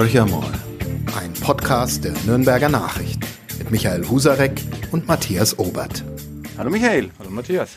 [0.00, 0.50] Horcher mal.
[1.20, 3.20] Ein Podcast der Nürnberger Nachricht
[3.58, 4.52] mit Michael Husarek
[4.92, 6.02] und Matthias Obert.
[6.56, 7.10] Hallo Michael.
[7.18, 7.74] Hallo Matthias.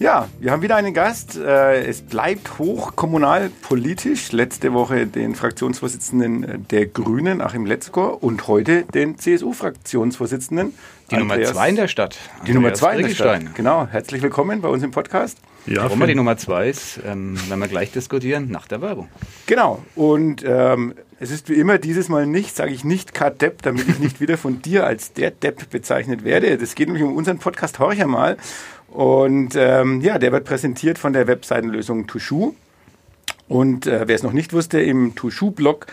[0.00, 1.36] Ja, wir haben wieder einen Gast.
[1.36, 4.32] Äh, es bleibt hochkommunalpolitisch.
[4.32, 10.74] Letzte Woche den Fraktionsvorsitzenden der Grünen, Achim Letzko, und heute den CSU-Fraktionsvorsitzenden.
[11.12, 12.18] Die Nummer zwei in der Stadt.
[12.44, 13.54] Die Nummer zwei in der Stadt.
[13.54, 13.86] Genau.
[13.86, 15.38] Herzlich willkommen bei uns im Podcast.
[15.66, 19.08] Ja, Warum wir die Nummer zwei ist, ähm, werden wir gleich diskutieren nach der Werbung.
[19.46, 19.82] Genau.
[19.94, 23.98] Und ähm, es ist wie immer dieses Mal nicht, sage ich nicht K-Depp, damit ich
[24.00, 26.58] nicht wieder von dir als der Depp bezeichnet werde.
[26.58, 28.36] Das geht nämlich um unseren Podcast Horcher mal.
[28.88, 32.54] Und ähm, ja, der wird präsentiert von der Webseitenlösung Tushu.
[33.46, 35.86] Und äh, wer es noch nicht wusste, im Tushu-Blog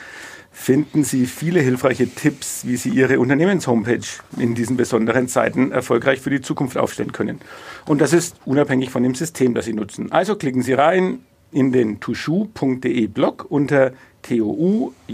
[0.60, 6.30] finden Sie viele hilfreiche Tipps, wie Sie Ihre Unternehmenshomepage in diesen besonderen Zeiten erfolgreich für
[6.30, 7.40] die Zukunft aufstellen können.
[7.88, 10.12] Und das ist unabhängig von dem System, das Sie nutzen.
[10.12, 11.20] Also klicken Sie rein
[11.52, 15.06] in den tushu.de Blog unter toujou.de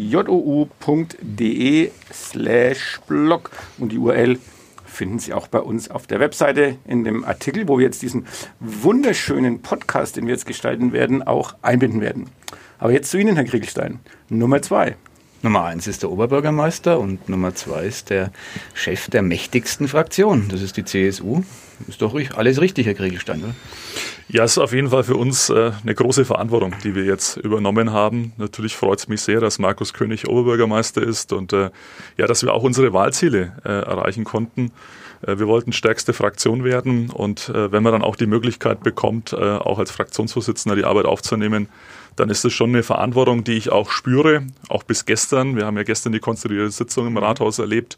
[2.11, 4.39] slash blog und die URL
[4.83, 8.25] finden Sie auch bei uns auf der Webseite in dem Artikel, wo wir jetzt diesen
[8.59, 12.31] wunderschönen Podcast, den wir jetzt gestalten werden, auch einbinden werden.
[12.79, 13.99] Aber jetzt zu Ihnen, Herr Kriegelstein.
[14.27, 14.95] Nummer zwei.
[15.45, 18.31] Nummer eins ist der Oberbürgermeister und Nummer zwei ist der
[18.73, 20.47] Chef der mächtigsten Fraktion.
[20.49, 21.43] Das ist die CSU.
[21.87, 23.55] Ist doch alles richtig, Herr Kriegelstein, oder?
[24.27, 27.37] Ja, es ist auf jeden Fall für uns äh, eine große Verantwortung, die wir jetzt
[27.37, 28.33] übernommen haben.
[28.37, 31.69] Natürlich freut es mich sehr, dass Markus König Oberbürgermeister ist und äh,
[32.17, 34.71] ja, dass wir auch unsere Wahlziele äh, erreichen konnten.
[35.21, 39.89] Wir wollten stärkste Fraktion werden und wenn man dann auch die Möglichkeit bekommt, auch als
[39.89, 41.67] Fraktionsvorsitzender die Arbeit aufzunehmen,
[42.15, 45.55] dann ist das schon eine Verantwortung, die ich auch spüre, auch bis gestern.
[45.55, 47.97] Wir haben ja gestern die konstituierte Sitzung im Rathaus erlebt.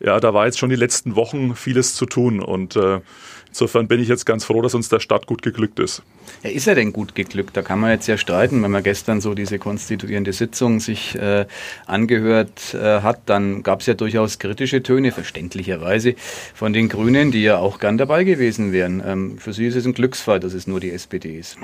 [0.00, 3.00] Ja, da war jetzt schon die letzten Wochen vieles zu tun und äh,
[3.48, 6.02] Insofern bin ich jetzt ganz froh, dass uns der Start gut geglückt ist.
[6.42, 7.56] Ja, ist er denn gut geglückt?
[7.56, 8.62] Da kann man jetzt ja streiten.
[8.62, 11.46] Wenn man gestern so diese konstituierende Sitzung sich äh,
[11.86, 16.14] angehört äh, hat, dann gab es ja durchaus kritische Töne, verständlicherweise,
[16.54, 19.02] von den Grünen, die ja auch gern dabei gewesen wären.
[19.04, 21.56] Ähm, für Sie ist es ein Glücksfall, dass es nur die SPD ist.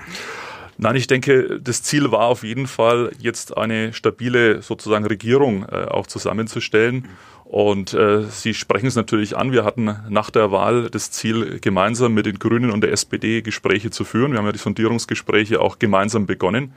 [0.76, 5.86] Nein, ich denke, das Ziel war auf jeden Fall, jetzt eine stabile sozusagen Regierung äh,
[5.88, 7.08] auch zusammenzustellen.
[7.44, 9.52] Und äh, Sie sprechen es natürlich an.
[9.52, 13.90] Wir hatten nach der Wahl das Ziel, gemeinsam mit den Grünen und der SPD Gespräche
[13.90, 14.32] zu führen.
[14.32, 16.74] Wir haben ja die Sondierungsgespräche auch gemeinsam begonnen.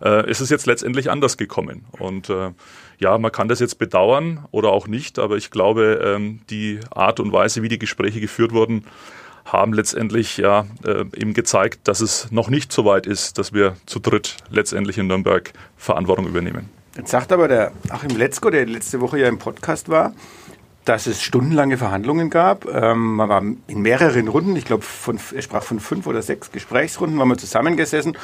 [0.00, 1.84] Äh, es ist jetzt letztendlich anders gekommen.
[1.98, 2.50] Und äh,
[2.98, 7.20] ja, man kann das jetzt bedauern oder auch nicht, aber ich glaube, ähm, die Art
[7.20, 8.84] und Weise, wie die Gespräche geführt wurden,
[9.52, 13.76] haben letztendlich ja äh, eben gezeigt, dass es noch nicht so weit ist, dass wir
[13.86, 16.68] zu dritt letztendlich in Nürnberg Verantwortung übernehmen.
[16.96, 20.14] Jetzt sagt aber der Achim Letzko, der letzte Woche ja im Podcast war,
[20.84, 22.66] dass es stundenlange Verhandlungen gab.
[22.66, 24.84] Ähm, man war in mehreren Runden, ich glaube,
[25.34, 28.16] er sprach von fünf oder sechs Gesprächsrunden, waren wir zusammengesessen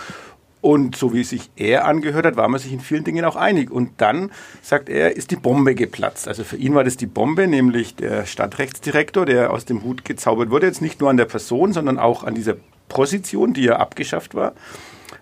[0.64, 3.70] und so wie sich er angehört hat, war man sich in vielen Dingen auch einig.
[3.70, 4.30] Und dann,
[4.62, 6.26] sagt er, ist die Bombe geplatzt.
[6.26, 10.48] Also für ihn war das die Bombe, nämlich der Stadtrechtsdirektor, der aus dem Hut gezaubert
[10.48, 10.66] wurde.
[10.66, 12.54] Jetzt nicht nur an der Person, sondern auch an dieser
[12.88, 14.54] Position, die ja abgeschafft war.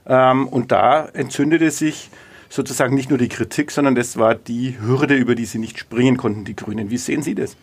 [0.07, 2.11] Ähm, und da entzündete sich
[2.49, 6.19] sozusagen nicht nur die Kritik, sondern das war die Hürde, über die sie nicht springen
[6.19, 6.89] konnten, die Grünen.
[6.91, 7.57] Wie sehen Sie das?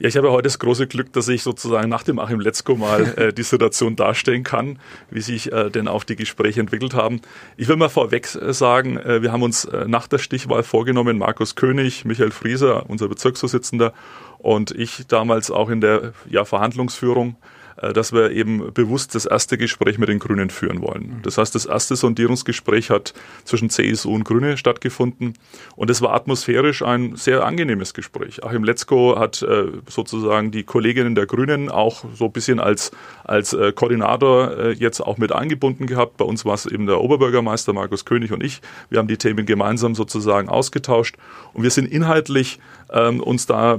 [0.00, 3.02] Ja, ich habe heute das große Glück, dass ich sozusagen nach dem Achim Letzko mal
[3.16, 4.78] äh, die Situation darstellen kann,
[5.10, 7.20] wie sich äh, denn auch die Gespräche entwickelt haben.
[7.56, 11.18] Ich will mal vorweg äh, sagen, äh, wir haben uns äh, nach der Stichwahl vorgenommen,
[11.18, 13.92] Markus König, Michael Frieser, unser Bezirksvorsitzender
[14.38, 17.34] und ich damals auch in der ja, Verhandlungsführung
[17.80, 21.20] dass wir eben bewusst das erste Gespräch mit den Grünen führen wollen.
[21.22, 25.34] Das heißt, das erste Sondierungsgespräch hat zwischen CSU und Grüne stattgefunden
[25.76, 28.44] und es war atmosphärisch ein sehr angenehmes Gespräch.
[28.44, 32.90] Achim Letzko hat äh, sozusagen die Kolleginnen der Grünen auch so ein bisschen als,
[33.24, 36.16] als äh, Koordinator jetzt auch mit eingebunden gehabt.
[36.16, 38.60] Bei uns war es eben der Oberbürgermeister Markus König und ich.
[38.90, 41.16] Wir haben die Themen gemeinsam sozusagen ausgetauscht
[41.52, 42.58] und wir sind inhaltlich
[42.92, 43.78] ähm, uns da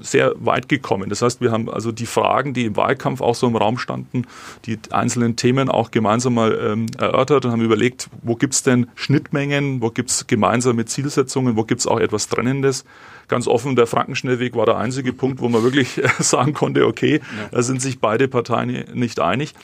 [0.00, 1.08] sehr weit gekommen.
[1.08, 4.26] Das heißt, wir haben also die Fragen, die im Wahlkampf auch so im Raum standen,
[4.66, 8.88] die einzelnen Themen auch gemeinsam mal ähm, erörtert und haben überlegt, wo gibt es denn
[8.94, 12.84] Schnittmengen, wo gibt es gemeinsame Zielsetzungen, wo gibt es auch etwas Trennendes.
[13.28, 17.48] Ganz offen, der Frankenschnellweg war der einzige Punkt, wo man wirklich sagen konnte, okay, ja.
[17.50, 19.54] da sind sich beide Parteien nicht einig.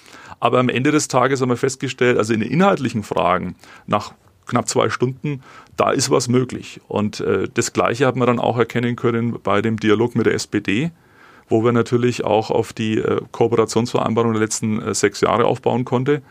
[0.40, 3.54] Aber am Ende des Tages haben wir festgestellt, also in den inhaltlichen Fragen,
[3.86, 4.12] nach
[4.46, 5.42] knapp zwei Stunden,
[5.76, 6.80] da ist was möglich.
[6.88, 10.34] Und äh, das Gleiche hat man dann auch erkennen können bei dem Dialog mit der
[10.34, 10.90] SPD,
[11.48, 16.22] wo wir natürlich auch auf die äh, Kooperationsvereinbarung der letzten äh, sechs Jahre aufbauen konnte.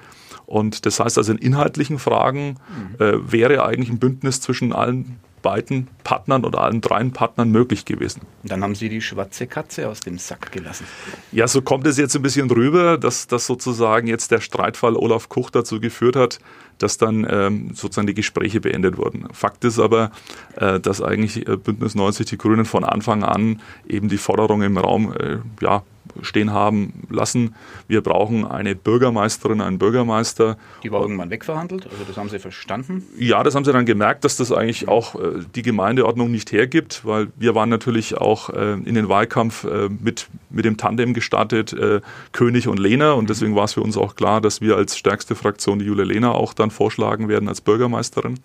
[0.46, 2.58] Und das heißt also in inhaltlichen Fragen
[3.00, 3.04] mhm.
[3.04, 8.22] äh, wäre eigentlich ein Bündnis zwischen allen beiden Partnern oder allen dreien Partnern möglich gewesen.
[8.42, 10.88] Dann haben Sie die schwarze Katze aus dem Sack gelassen.
[11.32, 15.30] Ja, so kommt es jetzt ein bisschen rüber, dass, dass sozusagen jetzt der Streitfall Olaf
[15.30, 16.40] Kuch dazu geführt hat,
[16.80, 19.28] dass dann ähm, sozusagen die Gespräche beendet wurden.
[19.32, 20.12] Fakt ist aber,
[20.56, 24.78] äh, dass eigentlich äh, Bündnis 90 die Grünen von Anfang an eben die Forderung im
[24.78, 25.84] Raum äh, ja,
[26.22, 27.56] stehen haben lassen.
[27.88, 30.58] Wir brauchen eine Bürgermeisterin, einen Bürgermeister.
[30.84, 33.04] Die war irgendwann wegverhandelt, also das haben Sie verstanden?
[33.18, 37.06] Ja, das haben sie dann gemerkt, dass das eigentlich auch äh, die Gemeindeordnung nicht hergibt,
[37.06, 41.74] weil wir waren natürlich auch äh, in den Wahlkampf äh, mit, mit dem Tandem gestartet,
[41.74, 42.02] äh,
[42.32, 45.36] König und Lehner und deswegen war es für uns auch klar, dass wir als stärkste
[45.36, 48.40] Fraktion die Jule Lehner auch dann vorschlagen werden als Bürgermeisterin.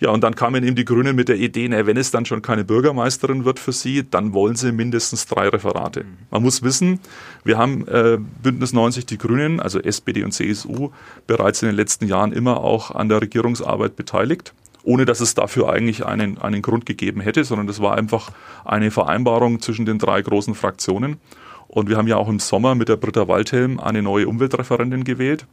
[0.00, 2.40] Ja, und dann kamen eben die Grünen mit der Idee, na, wenn es dann schon
[2.40, 6.06] keine Bürgermeisterin wird für sie, dann wollen sie mindestens drei Referate.
[6.30, 7.00] Man muss wissen,
[7.44, 10.90] wir haben äh, Bündnis 90 die Grünen, also SPD und CSU,
[11.26, 15.70] bereits in den letzten Jahren immer auch an der Regierungsarbeit beteiligt ohne dass es dafür
[15.70, 18.30] eigentlich einen, einen Grund gegeben hätte, sondern das war einfach
[18.64, 21.18] eine Vereinbarung zwischen den drei großen Fraktionen.
[21.68, 25.46] Und wir haben ja auch im Sommer mit der Britta Waldhelm eine neue Umweltreferentin gewählt.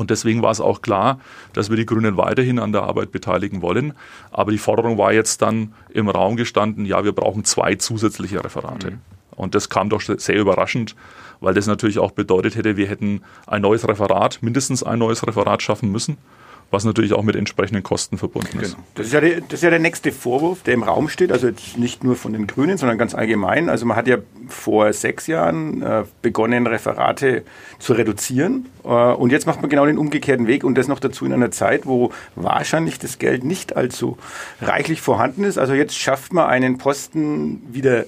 [0.00, 1.20] Und deswegen war es auch klar,
[1.52, 3.92] dass wir die Grünen weiterhin an der Arbeit beteiligen wollen.
[4.30, 8.92] Aber die Forderung war jetzt dann im Raum gestanden, ja, wir brauchen zwei zusätzliche Referate.
[8.92, 9.00] Mhm.
[9.36, 10.96] Und das kam doch sehr überraschend,
[11.40, 15.60] weil das natürlich auch bedeutet hätte, wir hätten ein neues Referat, mindestens ein neues Referat
[15.60, 16.16] schaffen müssen
[16.70, 18.72] was natürlich auch mit entsprechenden Kosten verbunden ist.
[18.74, 18.84] Genau.
[18.94, 21.50] Das, ist ja der, das ist ja der nächste Vorwurf, der im Raum steht, also
[21.76, 23.68] nicht nur von den Grünen, sondern ganz allgemein.
[23.68, 24.18] Also man hat ja
[24.48, 27.44] vor sechs Jahren äh, begonnen, Referate
[27.78, 31.24] zu reduzieren äh, und jetzt macht man genau den umgekehrten Weg und das noch dazu
[31.24, 34.16] in einer Zeit, wo wahrscheinlich das Geld nicht allzu
[34.60, 35.58] reichlich vorhanden ist.
[35.58, 38.06] Also jetzt schafft man einen Posten wieder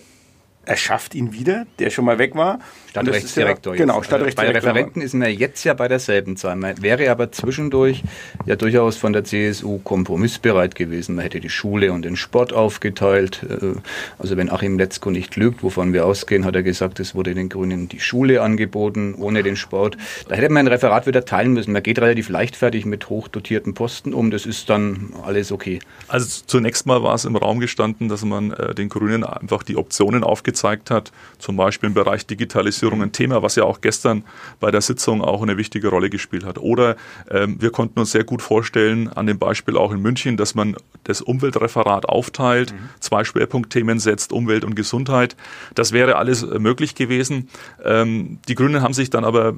[0.64, 2.60] er schafft ihn wieder, der schon mal weg war.
[2.92, 3.74] Stadtrechtsdirektor.
[3.74, 4.54] Ja, genau, also Stadtrechtsdirektor.
[4.54, 6.56] bei der Referenten ist man jetzt ja bei derselben Zahl.
[6.56, 8.02] Man wäre aber zwischendurch
[8.46, 11.16] ja durchaus von der CSU kompromissbereit gewesen.
[11.16, 13.40] Man hätte die Schule und den Sport aufgeteilt.
[13.48, 13.78] Äh,
[14.18, 17.48] also wenn Achim Letzko nicht lügt, wovon wir ausgehen, hat er gesagt, es wurde den
[17.48, 19.96] Grünen die Schule angeboten, ohne den Sport.
[20.28, 21.72] Da hätte man ein Referat wieder teilen müssen.
[21.72, 24.30] Man geht relativ leichtfertig mit hochdotierten Posten um.
[24.30, 25.80] Das ist dann alles okay.
[26.08, 29.76] Also zunächst mal war es im Raum gestanden, dass man äh, den Grünen einfach die
[29.76, 34.24] Optionen aufgeteilt gezeigt hat, zum Beispiel im Bereich Digitalisierung ein Thema, was ja auch gestern
[34.60, 36.58] bei der Sitzung auch eine wichtige Rolle gespielt hat.
[36.58, 36.96] Oder
[37.30, 40.76] ähm, wir konnten uns sehr gut vorstellen, an dem Beispiel auch in München, dass man
[41.04, 42.88] das Umweltreferat aufteilt, mhm.
[43.00, 45.36] zwei Schwerpunktthemen setzt, Umwelt und Gesundheit.
[45.74, 47.48] Das wäre alles äh, möglich gewesen.
[47.84, 49.54] Ähm, die Grünen haben sich dann aber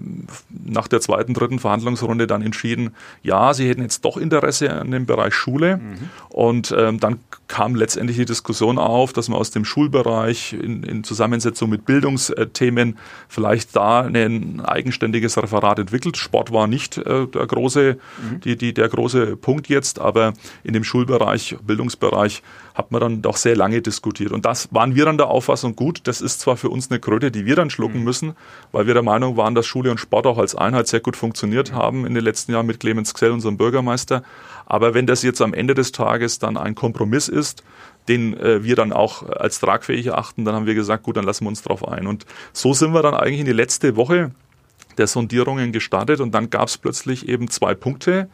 [0.51, 2.91] nach der zweiten, dritten Verhandlungsrunde dann entschieden,
[3.23, 5.79] ja, sie hätten jetzt doch Interesse an dem Bereich Schule.
[5.79, 5.95] Mhm.
[6.29, 7.19] Und ähm, dann
[7.49, 12.99] kam letztendlich die Diskussion auf, dass man aus dem Schulbereich in, in Zusammensetzung mit Bildungsthemen
[13.29, 16.17] vielleicht da ein eigenständiges Referat entwickelt.
[16.17, 18.41] Sport war nicht äh, der, große, mhm.
[18.41, 20.33] die, die, der große Punkt jetzt, aber
[20.63, 22.43] in dem Schulbereich, Bildungsbereich
[22.75, 24.33] hat man dann doch sehr lange diskutiert.
[24.33, 27.31] Und das waren wir dann der Auffassung, gut, das ist zwar für uns eine Kröte,
[27.31, 28.05] die wir dann schlucken mhm.
[28.05, 28.37] müssen,
[28.73, 31.73] weil wir der Meinung waren, dass Schule und Sport auch als Einheit sehr gut funktioniert
[31.73, 31.77] mhm.
[31.77, 34.23] haben in den letzten Jahren mit Clemens Xell, unserem Bürgermeister.
[34.67, 37.63] Aber wenn das jetzt am Ende des Tages dann ein Kompromiss ist,
[38.09, 41.45] den äh, wir dann auch als tragfähig erachten, dann haben wir gesagt, gut, dann lassen
[41.45, 42.07] wir uns drauf ein.
[42.07, 44.33] Und so sind wir dann eigentlich in die letzte Woche
[44.99, 48.29] der Sondierungen gestartet und dann gab es plötzlich eben zwei Punkte,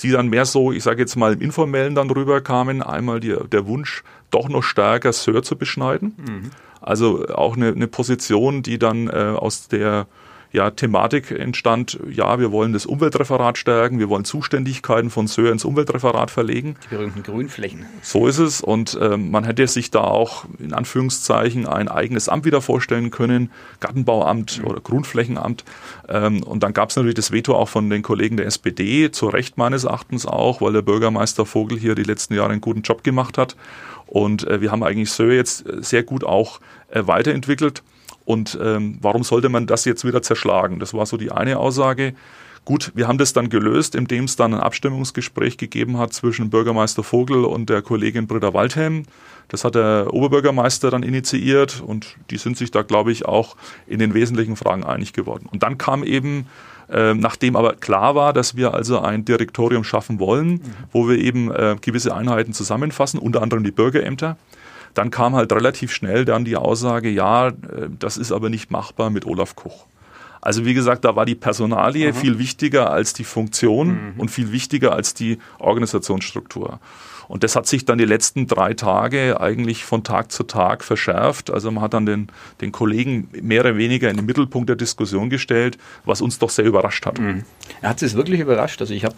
[0.00, 2.82] die dann mehr so, ich sage jetzt mal im Informellen dann rüberkamen.
[2.82, 6.14] Einmal die, der Wunsch, doch noch stärker Sir zu beschneiden.
[6.16, 6.50] Mhm.
[6.80, 10.06] Also auch eine, eine Position, die dann äh, aus der
[10.52, 15.64] ja, Thematik entstand, ja, wir wollen das Umweltreferat stärken, wir wollen Zuständigkeiten von SÖR ins
[15.64, 16.76] Umweltreferat verlegen.
[16.84, 17.86] Die berühmten Grünflächen.
[18.02, 22.44] So ist es und äh, man hätte sich da auch in Anführungszeichen ein eigenes Amt
[22.44, 24.66] wieder vorstellen können, Gartenbauamt mhm.
[24.66, 25.64] oder Grünflächenamt.
[26.08, 29.28] Ähm, und dann gab es natürlich das Veto auch von den Kollegen der SPD, zu
[29.28, 33.02] Recht meines Erachtens auch, weil der Bürgermeister Vogel hier die letzten Jahre einen guten Job
[33.02, 33.56] gemacht hat.
[34.06, 37.82] Und äh, wir haben eigentlich SÖR jetzt sehr gut auch äh, weiterentwickelt.
[38.24, 40.78] Und ähm, warum sollte man das jetzt wieder zerschlagen?
[40.78, 42.14] Das war so die eine Aussage.
[42.64, 47.02] Gut, wir haben das dann gelöst, indem es dann ein Abstimmungsgespräch gegeben hat zwischen Bürgermeister
[47.02, 49.02] Vogel und der Kollegin Britta Waldhelm.
[49.48, 53.56] Das hat der Oberbürgermeister dann initiiert und die sind sich da, glaube ich, auch
[53.88, 55.48] in den wesentlichen Fragen einig geworden.
[55.50, 56.46] Und dann kam eben,
[56.88, 60.62] äh, nachdem aber klar war, dass wir also ein Direktorium schaffen wollen, mhm.
[60.92, 64.36] wo wir eben äh, gewisse Einheiten zusammenfassen, unter anderem die Bürgerämter,
[64.94, 67.52] dann kam halt relativ schnell dann die Aussage, ja, äh,
[67.98, 69.86] das ist aber nicht machbar mit Olaf Koch.
[70.40, 72.18] Also wie gesagt, da war die Personalie Aha.
[72.18, 74.14] viel wichtiger als die Funktion mhm.
[74.20, 76.80] und viel wichtiger als die Organisationsstruktur.
[77.28, 81.50] Und das hat sich dann die letzten drei Tage eigentlich von Tag zu Tag verschärft.
[81.50, 82.28] Also man hat dann den,
[82.60, 86.64] den Kollegen mehr oder weniger in den Mittelpunkt der Diskussion gestellt, was uns doch sehr
[86.64, 87.18] überrascht hat.
[87.18, 87.44] Mhm.
[87.82, 88.80] Hat es wirklich überrascht?
[88.80, 89.16] Also ich habe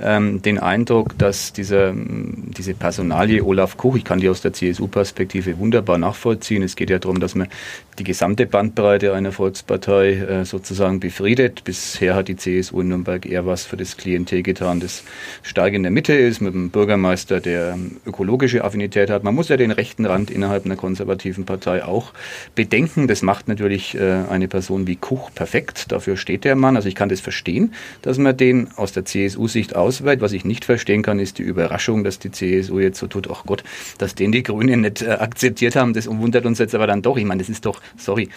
[0.00, 5.58] ähm, den Eindruck, dass diese, diese Personalie Olaf Koch, ich kann die aus der CSU-Perspektive
[5.58, 6.62] wunderbar nachvollziehen.
[6.62, 7.48] Es geht ja darum, dass man
[7.98, 11.64] die gesamte Bandbreite einer Volkspartei äh, sozusagen befriedet.
[11.64, 15.02] Bisher hat die CSU in Nürnberg eher was für das Klientel getan, das
[15.42, 19.24] stark in der Mitte ist, mit einem Bürgermeister, der ökologische Affinität hat.
[19.24, 22.12] Man muss ja den rechten Rand innerhalb einer konservativen Partei auch
[22.54, 23.06] bedenken.
[23.06, 25.92] Das macht natürlich äh, eine Person wie Kuch perfekt.
[25.92, 26.76] Dafür steht der Mann.
[26.76, 30.22] Also ich kann das verstehen, dass man den aus der CSU-Sicht ausweitet.
[30.22, 33.44] Was ich nicht verstehen kann, ist die Überraschung, dass die CSU jetzt so tut, ach
[33.46, 33.62] Gott,
[33.98, 35.92] dass den die Grünen nicht äh, akzeptiert haben.
[35.92, 37.16] Das wundert uns jetzt aber dann doch.
[37.16, 38.28] Ich meine, das ist doch, sorry,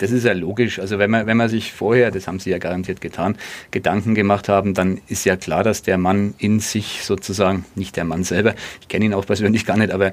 [0.00, 0.78] das ist ja logisch.
[0.78, 3.36] Also wenn man, wenn man sich vorher, das haben Sie ja garantiert getan,
[3.70, 8.04] Gedanken gemacht haben, dann ist ja klar, dass der Mann in sich sozusagen, nicht der
[8.04, 10.12] Mann selber, ich kenne ihn auch persönlich gar nicht, aber äh,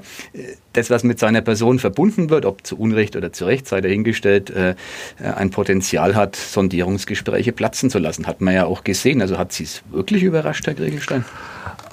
[0.74, 4.50] das, was mit seiner Person verbunden wird, ob zu Unrecht oder zu Recht, sei dahingestellt,
[4.50, 4.74] äh,
[5.22, 8.26] ein Potenzial hat, Sondierungsgespräche platzen zu lassen.
[8.26, 9.22] Hat man ja auch gesehen.
[9.22, 11.24] Also hat Sie es wirklich überrascht, Herr Gregelstein?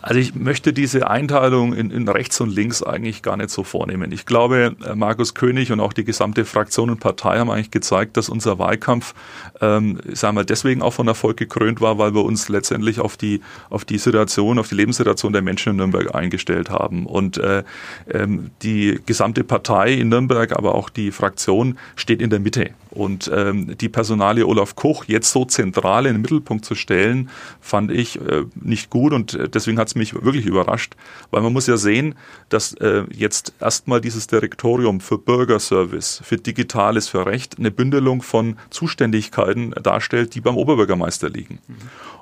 [0.06, 4.12] Also ich möchte diese Einteilung in, in, rechts und links eigentlich gar nicht so vornehmen.
[4.12, 8.16] Ich glaube, äh, Markus König und auch die gesamte Fraktion und Partei haben eigentlich gezeigt,
[8.16, 9.16] dass unser Wahlkampf,
[9.62, 13.42] ähm, sagen wir, deswegen auch von Erfolg gekrönt war, weil wir uns letztendlich auf die,
[13.72, 17.08] auf die Situation, auf die Lebenssituation der Menschen in Nürnberg eingestellt haben.
[17.08, 17.64] Und äh,
[18.08, 22.70] ähm, die gesamte Partei in Nürnberg, aber auch die Fraktion steht in der Mitte.
[22.92, 27.92] Und ähm, die Personalie Olaf Koch jetzt so zentral in den Mittelpunkt zu stellen, fand
[27.92, 30.96] ich äh, nicht gut und äh, deswegen hat mich wirklich überrascht,
[31.32, 32.16] weil man muss ja sehen,
[32.50, 38.58] dass äh, jetzt erstmal dieses Direktorium für Bürgerservice, für Digitales, für Recht eine Bündelung von
[38.70, 41.60] Zuständigkeiten darstellt, die beim Oberbürgermeister liegen.
[41.68, 41.76] Mhm.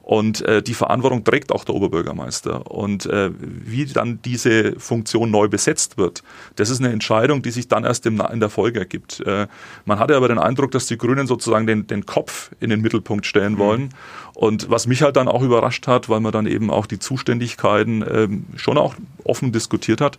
[0.03, 2.69] Und äh, die Verantwortung trägt auch der Oberbürgermeister.
[2.69, 6.23] Und äh, wie dann diese Funktion neu besetzt wird,
[6.57, 9.21] das ist eine Entscheidung, die sich dann erst im, in der Folge ergibt.
[9.21, 9.47] Äh,
[9.85, 13.25] man hatte aber den Eindruck, dass die Grünen sozusagen den, den Kopf in den Mittelpunkt
[13.25, 13.59] stellen mhm.
[13.59, 13.89] wollen.
[14.33, 18.03] Und was mich halt dann auch überrascht hat, weil man dann eben auch die Zuständigkeiten
[18.05, 20.17] ähm, schon auch offen diskutiert hat,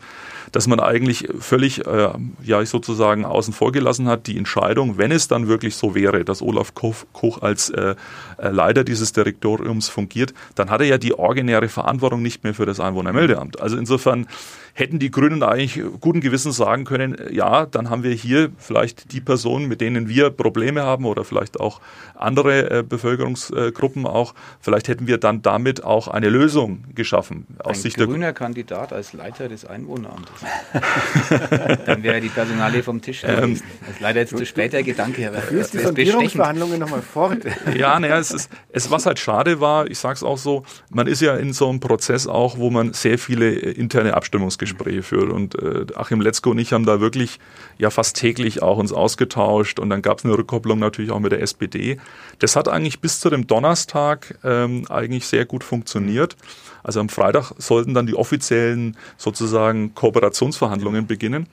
[0.53, 2.11] dass man eigentlich völlig, äh,
[2.45, 6.43] ja, sozusagen außen vor gelassen hat, die Entscheidung, wenn es dann wirklich so wäre, dass
[6.43, 7.97] Olaf Koch, Koch als äh,
[8.39, 12.67] äh, Leiter dieses Direktoriums fungiert, dann hat er ja die originäre Verantwortung nicht mehr für
[12.67, 13.61] das Einwohnermeldeamt.
[13.61, 14.27] Also insofern
[14.75, 19.21] hätten die Grünen eigentlich guten Gewissens sagen können, ja, dann haben wir hier vielleicht die
[19.21, 21.81] Personen, mit denen wir Probleme haben oder vielleicht auch
[22.17, 27.47] andere äh, Bevölkerungsgruppen auch, vielleicht hätten wir dann damit auch eine Lösung geschaffen.
[27.59, 30.35] Aus Ein Sicht grüner Kandidat als Leiter des Einwohneramtes.
[31.87, 35.29] dann wäre die Personalie vom Tisch ähm, Das ist leider jetzt zu spät der Gedanke.
[35.29, 37.39] Aber Führst die Sondierungsverhandlungen nochmal fort?
[37.77, 41.07] ja, naja, es ist, es, was halt schade war, ich sage es auch so, man
[41.07, 45.31] ist ja in so einem Prozess auch, wo man sehr viele interne Abstimmungsgespräche Gespräche führt.
[45.31, 47.39] Und äh, Achim Letzko und ich haben da wirklich
[47.79, 51.33] ja fast täglich auch uns ausgetauscht und dann gab es eine Rückkopplung natürlich auch mit
[51.33, 51.99] der SPD.
[52.39, 56.37] Das hat eigentlich bis zu dem Donnerstag ähm, eigentlich sehr gut funktioniert.
[56.83, 61.47] Also am Freitag sollten dann die offiziellen sozusagen Kooperationsverhandlungen beginnen.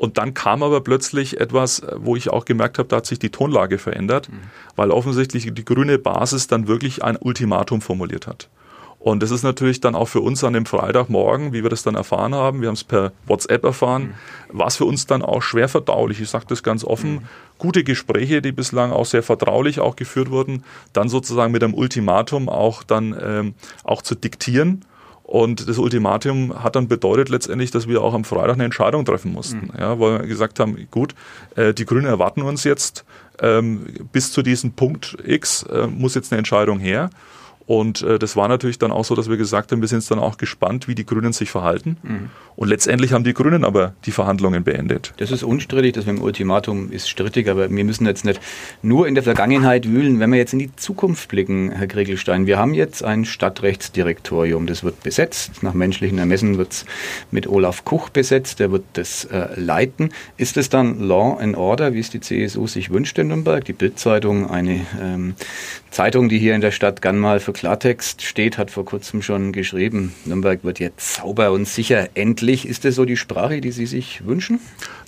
[0.00, 3.28] Und dann kam aber plötzlich etwas, wo ich auch gemerkt habe, da hat sich die
[3.28, 4.38] Tonlage verändert, mhm.
[4.74, 8.48] weil offensichtlich die grüne Basis dann wirklich ein Ultimatum formuliert hat.
[8.98, 11.96] Und das ist natürlich dann auch für uns an dem Freitagmorgen, wie wir das dann
[11.96, 14.14] erfahren haben, wir haben es per WhatsApp erfahren,
[14.48, 14.58] mhm.
[14.58, 16.18] war es für uns dann auch schwer verdaulich.
[16.18, 17.16] Ich sage das ganz offen.
[17.16, 17.22] Mhm.
[17.58, 20.64] Gute Gespräche, die bislang auch sehr vertraulich auch geführt wurden,
[20.94, 23.54] dann sozusagen mit einem Ultimatum auch dann ähm,
[23.84, 24.82] auch zu diktieren.
[25.30, 29.32] Und das Ultimatum hat dann bedeutet letztendlich, dass wir auch am Freitag eine Entscheidung treffen
[29.32, 29.70] mussten.
[29.72, 29.78] Mhm.
[29.78, 31.14] Ja, weil wir gesagt haben, gut,
[31.54, 33.04] äh, die Grünen erwarten uns jetzt,
[33.40, 37.10] ähm, bis zu diesem Punkt X äh, muss jetzt eine Entscheidung her.
[37.70, 40.18] Und äh, das war natürlich dann auch so, dass wir gesagt haben, wir sind dann
[40.18, 41.98] auch gespannt, wie die Grünen sich verhalten.
[42.02, 42.30] Mhm.
[42.56, 45.14] Und letztendlich haben die Grünen aber die Verhandlungen beendet.
[45.18, 48.40] Das ist unstrittig, das mit dem Ultimatum ist strittig, aber wir müssen jetzt nicht
[48.82, 52.46] nur in der Vergangenheit wühlen, wenn wir jetzt in die Zukunft blicken, Herr Kriegelstein.
[52.46, 55.62] Wir haben jetzt ein Stadtrechtsdirektorium, das wird besetzt.
[55.62, 56.86] Nach menschlichen Ermessen wird es
[57.30, 60.12] mit Olaf Kuch besetzt, der wird das äh, leiten.
[60.36, 63.64] Ist es dann Law and Order, wie es die CSU sich wünscht in Nürnberg?
[63.64, 65.36] Die Bildzeitung, eine ähm,
[65.92, 69.52] Zeitung, die hier in der Stadt gern mal für Klartext steht, hat vor kurzem schon
[69.52, 72.66] geschrieben, Nürnberg wird jetzt sauber und sicher endlich.
[72.66, 74.60] Ist das so die Sprache, die Sie sich wünschen?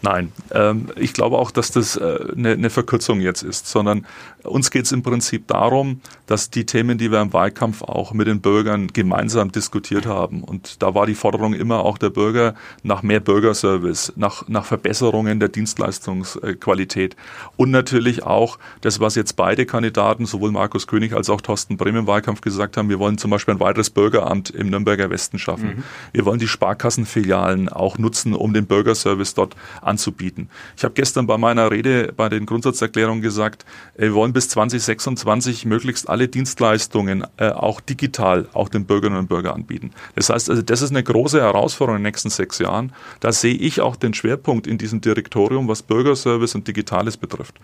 [0.02, 4.04] Nein, ähm, ich glaube auch, dass das äh, eine, eine Verkürzung jetzt ist, sondern
[4.42, 8.26] uns geht es im Prinzip darum, dass die Themen, die wir im Wahlkampf auch mit
[8.26, 13.02] den Bürgern gemeinsam diskutiert haben, und da war die Forderung immer auch der Bürger nach
[13.02, 17.16] mehr Bürgerservice, nach, nach Verbesserungen der Dienstleistungsqualität
[17.56, 21.96] und natürlich auch das, was jetzt beide Kandidaten, sowohl Markus König als auch Thorsten Brehm
[21.96, 25.76] im Wahlkampf gesagt haben, wir wollen zum Beispiel ein weiteres Bürgeramt im Nürnberger Westen schaffen.
[25.76, 25.84] Mhm.
[26.12, 30.48] Wir wollen die Sparkassenfilialen auch nutzen, um den Bürgerservice dort anzubieten.
[30.76, 35.64] Ich habe gestern bei meiner Rede bei den Grundsatzerklärungen gesagt, äh, wir wollen bis 2026
[35.64, 39.92] möglichst alle Dienstleistungen äh, auch digital auch den Bürgerinnen und Bürgern anbieten.
[40.14, 42.92] Das heißt also, das ist eine große Herausforderung in den nächsten sechs Jahren.
[43.20, 47.56] Da sehe ich auch den Schwerpunkt in diesem Direktorium, was Bürgerservice und Digitales betrifft.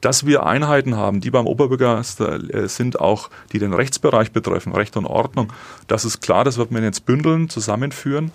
[0.00, 4.96] Dass wir Einheiten haben, die beim Oberbürgermeister äh, sind, auch die den Rechtsbereich betreffen, Recht
[4.96, 5.52] und Ordnung,
[5.86, 8.32] das ist klar, das wird man jetzt bündeln, zusammenführen.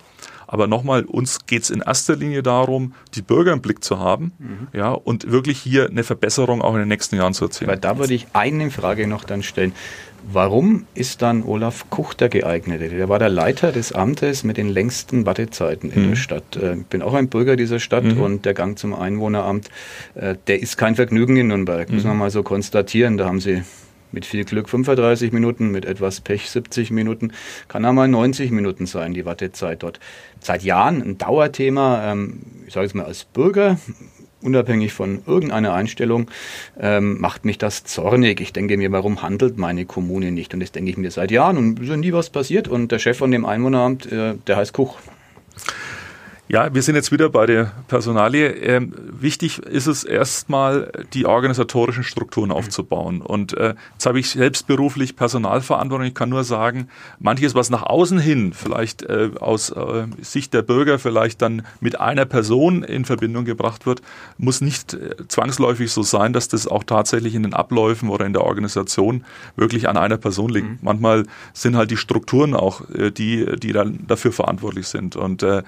[0.52, 4.32] Aber nochmal, uns geht es in erster Linie darum, die Bürger im Blick zu haben
[4.40, 4.66] mhm.
[4.72, 7.70] ja, und wirklich hier eine Verbesserung auch in den nächsten Jahren zu erzielen.
[7.70, 9.72] Weil da würde ich eine Frage noch dann stellen.
[10.24, 12.88] Warum ist dann Olaf Kuch der geeignete?
[12.88, 16.08] Der war der Leiter des Amtes mit den längsten Wartezeiten in mhm.
[16.08, 16.56] der Stadt.
[16.56, 18.20] Äh, ich bin auch ein Bürger dieser Stadt mhm.
[18.20, 19.68] und der Gang zum Einwohneramt,
[20.16, 21.94] äh, der ist kein Vergnügen in Nürnberg, mhm.
[21.94, 23.18] muss man mal so konstatieren.
[23.18, 23.62] Da haben sie
[24.12, 27.32] mit viel Glück 35 Minuten, mit etwas Pech 70 Minuten,
[27.68, 30.00] kann einmal 90 Minuten sein, die Wartezeit dort.
[30.40, 33.78] Seit Jahren ein Dauerthema, ähm, ich sage es mal als Bürger,
[34.42, 36.30] unabhängig von irgendeiner Einstellung,
[36.78, 38.40] ähm, macht mich das zornig.
[38.40, 40.54] Ich denke mir, warum handelt meine Kommune nicht?
[40.54, 42.68] Und das denke ich mir seit Jahren und ist nie was passiert.
[42.68, 44.98] Und der Chef von dem Einwohneramt, äh, der heißt Kuch.
[46.52, 48.48] Ja, wir sind jetzt wieder bei der Personalie.
[48.48, 53.22] Ähm, wichtig ist es erstmal, die organisatorischen Strukturen aufzubauen.
[53.22, 56.08] Und äh, jetzt habe ich selbst beruflich Personalverantwortung.
[56.08, 56.88] Ich kann nur sagen,
[57.20, 62.00] manches, was nach außen hin vielleicht äh, aus äh, Sicht der Bürger vielleicht dann mit
[62.00, 64.02] einer Person in Verbindung gebracht wird,
[64.36, 68.32] muss nicht äh, zwangsläufig so sein, dass das auch tatsächlich in den Abläufen oder in
[68.32, 70.68] der Organisation wirklich an einer Person liegt.
[70.68, 70.78] Mhm.
[70.82, 75.14] Manchmal sind halt die Strukturen auch äh, die, die dann dafür verantwortlich sind.
[75.14, 75.62] Und äh,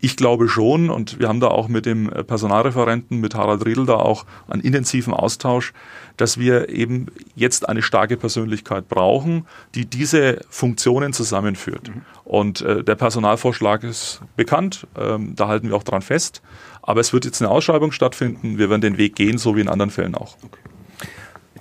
[0.00, 3.94] ich glaube schon, und wir haben da auch mit dem Personalreferenten, mit Harald Riedl da
[3.94, 5.72] auch einen intensiven Austausch,
[6.16, 11.88] dass wir eben jetzt eine starke Persönlichkeit brauchen, die diese Funktionen zusammenführt.
[11.88, 12.02] Mhm.
[12.24, 16.42] Und äh, der Personalvorschlag ist bekannt, ähm, da halten wir auch dran fest.
[16.82, 18.58] Aber es wird jetzt eine Ausschreibung stattfinden.
[18.58, 20.36] Wir werden den Weg gehen, so wie in anderen Fällen auch.
[20.44, 20.73] Okay.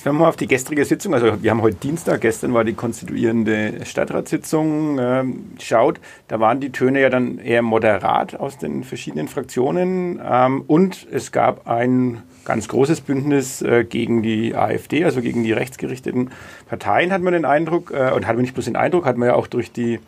[0.03, 2.73] Wenn man mal auf die gestrige Sitzung, also wir haben heute Dienstag, gestern war die
[2.73, 5.23] konstituierende Stadtratssitzung, äh,
[5.61, 11.07] schaut, da waren die Töne ja dann eher moderat aus den verschiedenen Fraktionen ähm, und
[11.09, 16.31] es gab ein ganz großes Bündnis äh, gegen die AfD, also gegen die rechtsgerichteten
[16.67, 19.29] Parteien, hat man den Eindruck, äh, und hat man nicht bloß den Eindruck, hat man
[19.29, 19.99] ja auch durch die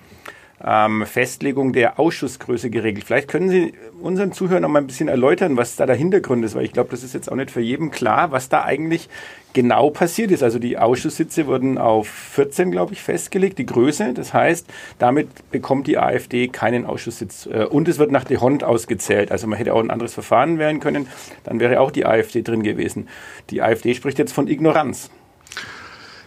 [0.64, 3.06] ähm, Festlegung der Ausschussgröße geregelt.
[3.06, 6.56] Vielleicht können Sie unseren Zuhörern noch mal ein bisschen erläutern, was da der Hintergrund ist,
[6.56, 9.10] weil ich glaube, das ist jetzt auch nicht für jeden klar, was da eigentlich
[9.54, 10.44] genau passiert ist.
[10.44, 14.14] Also die Ausschusssitze wurden auf 14, glaube ich, festgelegt, die Größe.
[14.14, 14.68] Das heißt,
[15.00, 17.48] damit bekommt die AfD keinen Ausschusssitz.
[17.48, 19.32] Äh, und es wird nach der Hond ausgezählt.
[19.32, 21.08] Also man hätte auch ein anderes Verfahren wählen können.
[21.44, 23.08] Dann wäre auch die AfD drin gewesen.
[23.50, 25.10] Die AfD spricht jetzt von Ignoranz.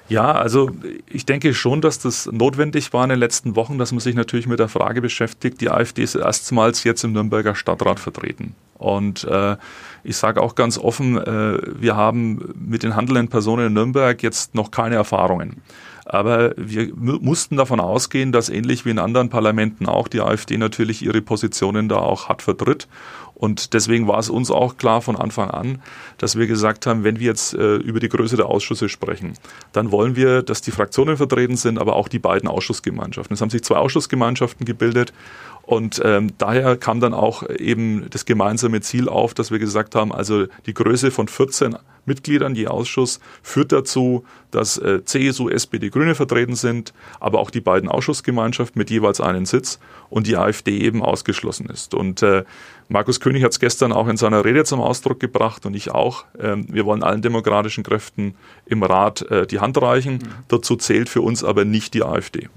[0.08, 0.70] Ja, also
[1.06, 4.46] ich denke schon, dass das notwendig war in den letzten Wochen, dass man sich natürlich
[4.46, 5.60] mit der Frage beschäftigt.
[5.60, 8.54] Die AfD ist erstmals jetzt im Nürnberger Stadtrat vertreten.
[8.78, 9.56] Und äh,
[10.04, 14.54] ich sage auch ganz offen, äh, wir haben mit den handelnden Personen in Nürnberg jetzt
[14.54, 15.60] noch keine Erfahrungen.
[16.06, 21.04] Aber wir mussten davon ausgehen, dass ähnlich wie in anderen Parlamenten auch die AfD natürlich
[21.04, 22.88] ihre Positionen da auch hat vertritt.
[23.38, 25.80] Und deswegen war es uns auch klar von Anfang an,
[26.18, 29.34] dass wir gesagt haben, wenn wir jetzt äh, über die Größe der Ausschüsse sprechen,
[29.72, 33.34] dann wollen wir, dass die Fraktionen vertreten sind, aber auch die beiden Ausschussgemeinschaften.
[33.34, 35.12] Es haben sich zwei Ausschussgemeinschaften gebildet
[35.68, 40.12] und ähm, daher kam dann auch eben das gemeinsame Ziel auf, dass wir gesagt haben,
[40.12, 46.14] also die Größe von 14 Mitgliedern je Ausschuss führt dazu, dass äh, CSU, SPD, Grüne
[46.14, 51.02] vertreten sind, aber auch die beiden Ausschussgemeinschaften mit jeweils einen Sitz und die AfD eben
[51.02, 51.92] ausgeschlossen ist.
[51.92, 52.44] Und äh,
[52.88, 56.24] Markus König hat es gestern auch in seiner Rede zum Ausdruck gebracht und ich auch.
[56.40, 60.14] Ähm, wir wollen allen demokratischen Kräften im Rat äh, die Hand reichen.
[60.14, 60.28] Mhm.
[60.48, 62.48] Dazu zählt für uns aber nicht die AfD.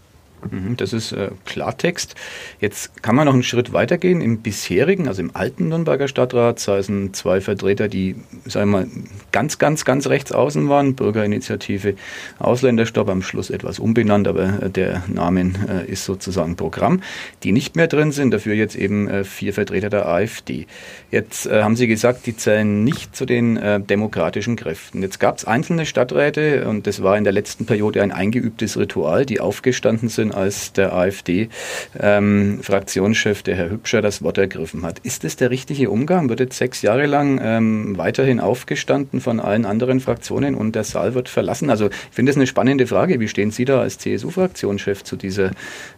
[0.49, 2.15] Mhm, das ist äh, Klartext.
[2.59, 4.21] Jetzt kann man noch einen Schritt weitergehen.
[4.21, 8.87] Im bisherigen, also im alten Nürnberger Stadtrat, saßen zwei Vertreter, die, sagen wir mal,
[9.31, 10.95] ganz, ganz, ganz rechts außen waren.
[10.95, 11.95] Bürgerinitiative
[12.39, 17.01] Ausländerstopp, am Schluss etwas umbenannt, aber äh, der Name äh, ist sozusagen Programm.
[17.43, 20.67] Die nicht mehr drin sind, dafür jetzt eben vier Vertreter der AfD.
[21.09, 25.01] Jetzt haben Sie gesagt, die zählen nicht zu den demokratischen Kräften.
[25.01, 29.25] Jetzt gab es einzelne Stadträte, und das war in der letzten Periode ein eingeübtes Ritual,
[29.25, 34.99] die aufgestanden sind als der AfD-Fraktionschef, ähm, der Herr Hübscher, das Wort ergriffen hat.
[34.99, 36.29] Ist das der richtige Umgang?
[36.29, 41.13] Wird jetzt sechs Jahre lang ähm, weiterhin aufgestanden von allen anderen Fraktionen und der Saal
[41.13, 41.69] wird verlassen?
[41.69, 43.19] Also ich finde das eine spannende Frage.
[43.19, 45.51] Wie stehen Sie da als CSU-Fraktionschef zu dieser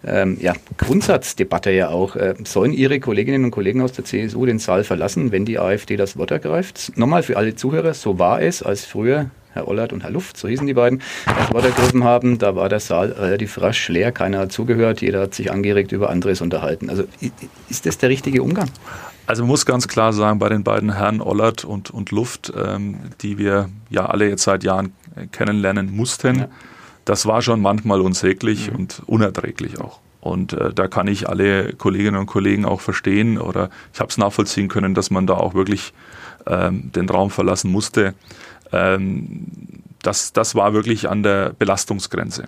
[0.05, 2.15] ähm, ja, Grundsatzdebatte ja auch?
[2.15, 5.95] Äh, sollen Ihre Kolleginnen und Kollegen aus der CSU den Saal verlassen, wenn die AfD
[5.95, 6.91] das Wort ergreift?
[6.95, 10.47] Nochmal für alle Zuhörer, so war es, als früher Herr Ollert und Herr Luft, so
[10.47, 12.37] hießen die beiden, das Wort ergriffen haben.
[12.39, 16.09] Da war der Saal relativ rasch leer, keiner hat zugehört, jeder hat sich angeregt über
[16.09, 16.89] anderes unterhalten.
[16.89, 17.03] Also
[17.69, 18.69] ist das der richtige Umgang?
[19.25, 22.97] Also man muss ganz klar sagen, bei den beiden Herren Ollert und, und Luft, ähm,
[23.21, 24.93] die wir ja alle jetzt seit Jahren
[25.31, 26.47] kennenlernen mussten, ja.
[27.05, 28.77] das war schon manchmal unsäglich mhm.
[28.77, 29.99] und unerträglich auch.
[30.19, 34.17] Und äh, da kann ich alle Kolleginnen und Kollegen auch verstehen oder ich habe es
[34.17, 35.93] nachvollziehen können, dass man da auch wirklich
[36.47, 38.13] ähm, den Raum verlassen musste.
[38.73, 39.47] Ähm,
[40.01, 42.47] das, das war wirklich an der Belastungsgrenze.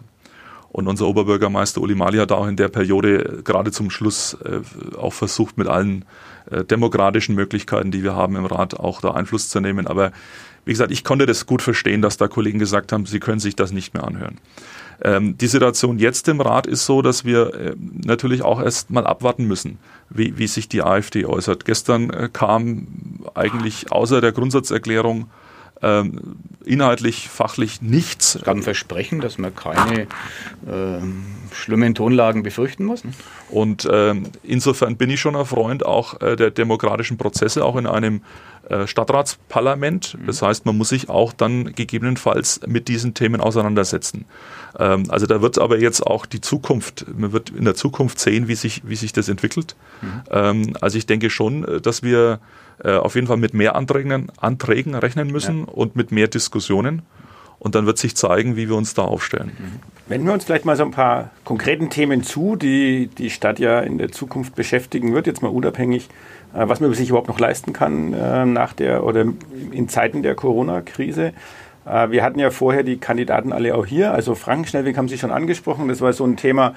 [0.75, 4.59] Und unser Oberbürgermeister Uli Mali hat auch in der Periode gerade zum Schluss äh,
[4.97, 6.03] auch versucht, mit allen
[6.51, 9.87] äh, demokratischen Möglichkeiten, die wir haben im Rat, auch da Einfluss zu nehmen.
[9.87, 10.11] Aber
[10.65, 13.55] wie gesagt, ich konnte das gut verstehen, dass da Kollegen gesagt haben, sie können sich
[13.55, 14.37] das nicht mehr anhören.
[15.01, 19.07] Ähm, die Situation jetzt im Rat ist so, dass wir äh, natürlich auch erst mal
[19.07, 19.77] abwarten müssen,
[20.09, 21.63] wie, wie sich die AfD äußert.
[21.63, 22.87] Gestern äh, kam
[23.33, 25.27] eigentlich außer der Grundsatzerklärung
[25.81, 28.35] ähm, inhaltlich, fachlich nichts.
[28.35, 30.05] Es gab ein Versprechen, dass man keine äh,
[31.53, 33.03] schlimmen Tonlagen befürchten muss.
[33.03, 33.11] Ne?
[33.49, 37.87] Und ähm, insofern bin ich schon ein Freund auch äh, der demokratischen Prozesse, auch in
[37.87, 38.21] einem
[38.69, 40.17] äh, Stadtratsparlament.
[40.17, 40.27] Mhm.
[40.27, 44.25] Das heißt, man muss sich auch dann gegebenenfalls mit diesen Themen auseinandersetzen.
[44.79, 48.47] Ähm, also da wird aber jetzt auch die Zukunft, man wird in der Zukunft sehen,
[48.47, 49.75] wie sich, wie sich das entwickelt.
[50.01, 50.23] Mhm.
[50.31, 52.39] Ähm, also ich denke schon, äh, dass wir
[52.83, 55.73] äh, auf jeden Fall mit mehr Anträgen, Anträgen rechnen müssen ja.
[55.73, 57.03] und mit mehr Diskussionen.
[57.57, 59.51] Und dann wird sich zeigen, wie wir uns da aufstellen.
[59.57, 59.79] Mhm.
[60.07, 63.79] Wenden wir uns vielleicht mal so ein paar konkreten Themen zu, die die Stadt ja
[63.79, 66.09] in der Zukunft beschäftigen wird, jetzt mal unabhängig,
[66.53, 69.25] äh, was man sich überhaupt noch leisten kann äh, nach der oder
[69.71, 71.33] in Zeiten der Corona-Krise.
[72.09, 74.11] Wir hatten ja vorher die Kandidaten alle auch hier.
[74.11, 75.87] Also Frankenschnellweg haben Sie schon angesprochen.
[75.87, 76.73] Das war so ein Thema,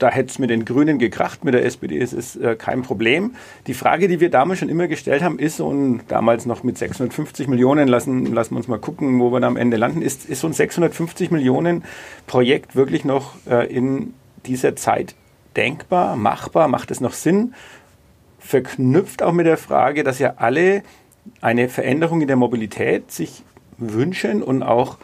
[0.00, 3.34] da hätte es mit den Grünen gekracht, mit der SPD ist es äh, kein Problem.
[3.66, 7.46] Die Frage, die wir damals schon immer gestellt haben, ist, und damals noch mit 650
[7.48, 10.40] Millionen, lassen, lassen wir uns mal gucken, wo wir da am Ende landen, ist, ist
[10.40, 11.84] so ein 650 Millionen
[12.26, 14.14] Projekt wirklich noch äh, in
[14.46, 15.14] dieser Zeit
[15.54, 17.54] denkbar, machbar, macht es noch Sinn?
[18.38, 20.82] Verknüpft auch mit der Frage, dass ja alle
[21.42, 23.44] eine Veränderung in der Mobilität sich
[23.76, 24.96] wünschen und auch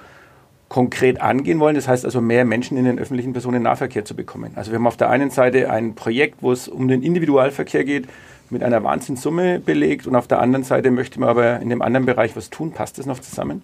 [0.76, 1.74] konkret angehen wollen.
[1.74, 4.52] Das heißt also, mehr Menschen in den öffentlichen Personennahverkehr zu bekommen.
[4.56, 8.06] Also wir haben auf der einen Seite ein Projekt, wo es um den Individualverkehr geht,
[8.50, 12.04] mit einer Wahnsinnssumme belegt und auf der anderen Seite möchte man aber in dem anderen
[12.04, 12.72] Bereich was tun.
[12.72, 13.62] Passt das noch zusammen?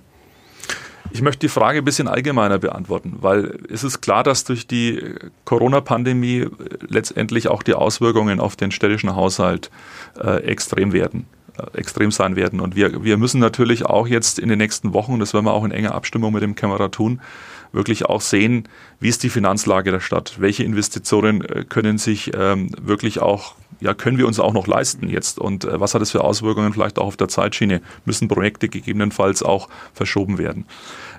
[1.10, 5.14] Ich möchte die Frage ein bisschen allgemeiner beantworten, weil es ist klar, dass durch die
[5.44, 6.46] Corona-Pandemie
[6.88, 9.70] letztendlich auch die Auswirkungen auf den städtischen Haushalt
[10.18, 11.26] äh, extrem werden.
[11.74, 12.60] Extrem sein werden.
[12.60, 15.64] Und wir, wir müssen natürlich auch jetzt in den nächsten Wochen, das werden wir auch
[15.64, 17.20] in enger Abstimmung mit dem Kämmerer tun,
[17.72, 18.68] wirklich auch sehen,
[19.00, 20.36] wie ist die Finanzlage der Stadt?
[20.38, 25.08] Welche Investitionen äh, können sich ähm, wirklich auch, ja, können wir uns auch noch leisten
[25.08, 25.38] jetzt?
[25.38, 27.80] Und äh, was hat es für Auswirkungen vielleicht auch auf der Zeitschiene?
[28.04, 30.66] Müssen Projekte gegebenenfalls auch verschoben werden?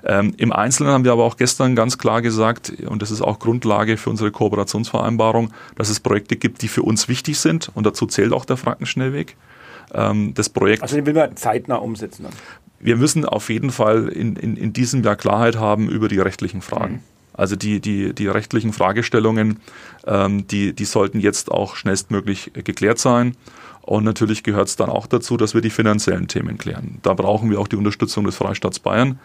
[0.04, 3.38] Ähm, Im Einzelnen haben wir aber auch gestern ganz klar gesagt, und das ist auch
[3.38, 7.70] Grundlage für unsere Kooperationsvereinbarung, dass es Projekte gibt, die für uns wichtig sind.
[7.74, 9.36] Und dazu zählt auch der Frankenschnellweg
[9.94, 10.82] ähm, das Projekt.
[10.82, 12.24] Also den will man zeitnah umsetzen.
[12.24, 12.32] Dann.
[12.80, 16.60] Wir müssen auf jeden Fall in, in, in diesem Jahr Klarheit haben über die rechtlichen
[16.60, 16.94] Fragen.
[16.94, 17.00] Mhm.
[17.32, 19.58] Also die, die, die rechtlichen Fragestellungen,
[20.06, 23.36] ähm, die, die sollten jetzt auch schnellstmöglich geklärt sein.
[23.82, 26.98] Und natürlich gehört es dann auch dazu, dass wir die finanziellen Themen klären.
[27.02, 29.18] Da brauchen wir auch die Unterstützung des Freistaats Bayern.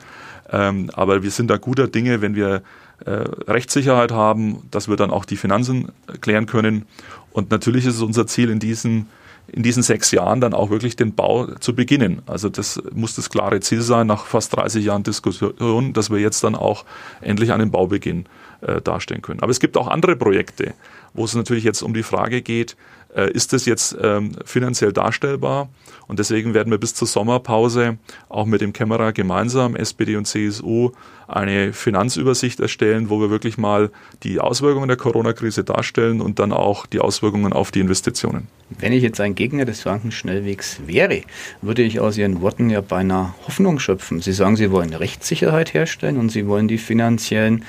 [0.51, 2.63] Ähm, aber wir sind da guter Dinge, wenn wir
[3.05, 6.85] äh, Rechtssicherheit haben, dass wir dann auch die Finanzen klären können.
[7.31, 9.07] Und natürlich ist es unser Ziel in diesen
[9.51, 12.21] in diesen sechs Jahren dann auch wirklich den Bau zu beginnen.
[12.25, 16.43] Also das muss das klare Ziel sein, nach fast 30 Jahren Diskussion, dass wir jetzt
[16.43, 16.85] dann auch
[17.21, 18.25] endlich einen Baubeginn
[18.61, 19.41] äh, darstellen können.
[19.41, 20.73] Aber es gibt auch andere Projekte,
[21.13, 22.75] wo es natürlich jetzt um die Frage geht,
[23.15, 25.69] äh, ist das jetzt ähm, finanziell darstellbar?
[26.07, 27.97] Und deswegen werden wir bis zur Sommerpause
[28.29, 30.91] auch mit dem Kämmerer gemeinsam, SPD und CSU,
[31.27, 33.91] eine Finanzübersicht erstellen, wo wir wirklich mal
[34.23, 38.47] die Auswirkungen der Corona-Krise darstellen und dann auch die Auswirkungen auf die Investitionen.
[38.79, 41.21] Wenn ich jetzt ein Gegner des Frankenschnellwegs wäre,
[41.61, 44.21] würde ich aus Ihren Worten ja beinahe Hoffnung schöpfen.
[44.21, 47.65] Sie sagen, Sie wollen Rechtssicherheit herstellen und Sie wollen die finanziellen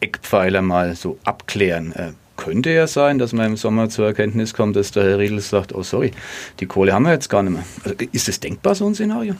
[0.00, 2.16] Eckpfeiler mal so abklären.
[2.42, 5.72] Könnte ja sein, dass man im Sommer zur Erkenntnis kommt, dass der Herr Riedel sagt,
[5.72, 6.10] oh sorry,
[6.58, 7.62] die Kohle haben wir jetzt gar nicht mehr.
[7.84, 9.36] Also ist es denkbar, so ein Szenario?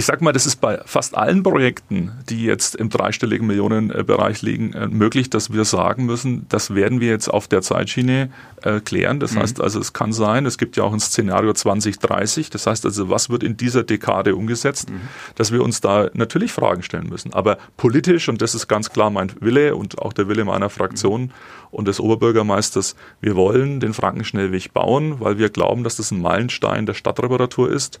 [0.00, 4.72] Ich sag mal, das ist bei fast allen Projekten, die jetzt im dreistelligen Millionenbereich liegen,
[4.72, 8.30] äh, möglich, dass wir sagen müssen, das werden wir jetzt auf der Zeitschiene
[8.62, 9.20] äh, klären.
[9.20, 9.40] Das mhm.
[9.40, 12.48] heißt also, es kann sein, es gibt ja auch ein Szenario 2030.
[12.48, 15.02] Das heißt also, was wird in dieser Dekade umgesetzt, mhm.
[15.34, 17.34] dass wir uns da natürlich Fragen stellen müssen.
[17.34, 21.24] Aber politisch, und das ist ganz klar mein Wille und auch der Wille meiner Fraktion
[21.24, 21.30] mhm.
[21.72, 26.86] und des Oberbürgermeisters, wir wollen den Frankenschnellweg bauen, weil wir glauben, dass das ein Meilenstein
[26.86, 28.00] der Stadtreparatur ist.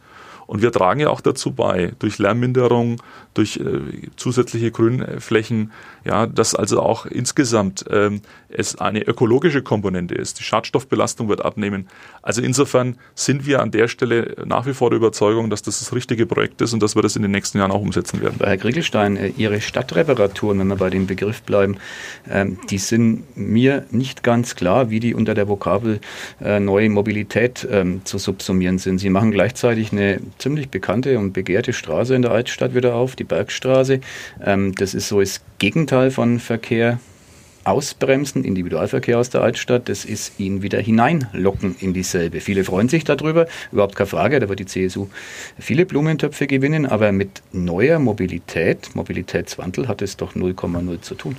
[0.50, 3.00] Und wir tragen ja auch dazu bei, durch Lärmminderung,
[3.34, 5.70] durch äh, zusätzliche Grünflächen,
[6.04, 10.40] ja, dass also auch insgesamt ähm, es eine ökologische Komponente ist.
[10.40, 11.86] Die Schadstoffbelastung wird abnehmen.
[12.20, 15.94] Also insofern sind wir an der Stelle nach wie vor der Überzeugung, dass das das
[15.94, 18.38] richtige Projekt ist und dass wir das in den nächsten Jahren auch umsetzen werden.
[18.40, 21.76] Herr Kriegelstein, äh, Ihre Stadtreparaturen, wenn wir bei dem Begriff bleiben,
[22.28, 26.00] ähm, die sind mir nicht ganz klar, wie die unter der Vokabel
[26.40, 28.98] äh, neue Mobilität ähm, zu subsumieren sind.
[28.98, 33.24] Sie machen gleichzeitig eine ziemlich bekannte und begehrte Straße in der Altstadt wieder auf, die
[33.24, 34.00] Bergstraße.
[34.44, 36.98] Ähm, das ist so das Gegenteil von Verkehr
[37.64, 42.40] ausbremsen, Individualverkehr aus der Altstadt, das ist ihn wieder hineinlocken in dieselbe.
[42.40, 45.08] Viele freuen sich darüber, überhaupt keine Frage, da wird die CSU
[45.58, 51.36] viele Blumentöpfe gewinnen, aber mit neuer Mobilität, Mobilitätswandel hat es doch 0,0 zu tun.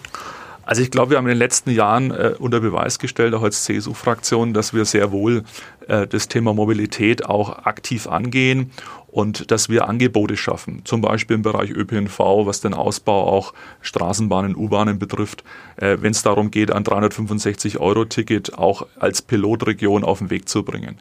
[0.72, 3.66] Also ich glaube, wir haben in den letzten Jahren äh, unter Beweis gestellt, auch als
[3.66, 5.44] CSU-Fraktion, dass wir sehr wohl
[5.90, 8.72] äh, das Thema Mobilität auch aktiv angehen
[9.08, 14.56] und dass wir Angebote schaffen, zum Beispiel im Bereich ÖPNV, was den Ausbau auch Straßenbahnen,
[14.56, 15.44] U-Bahnen betrifft,
[15.76, 21.00] äh, wenn es darum geht, ein 365-Euro-Ticket auch als Pilotregion auf den Weg zu bringen.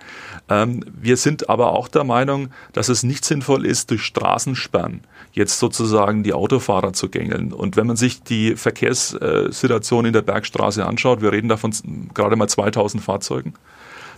[0.49, 5.59] Ähm, wir sind aber auch der Meinung, dass es nicht sinnvoll ist, durch Straßensperren jetzt
[5.59, 7.53] sozusagen die Autofahrer zu gängeln.
[7.53, 11.73] Und wenn man sich die Verkehrssituation in der Bergstraße anschaut, wir reden davon
[12.15, 13.55] gerade mal 2000 Fahrzeugen,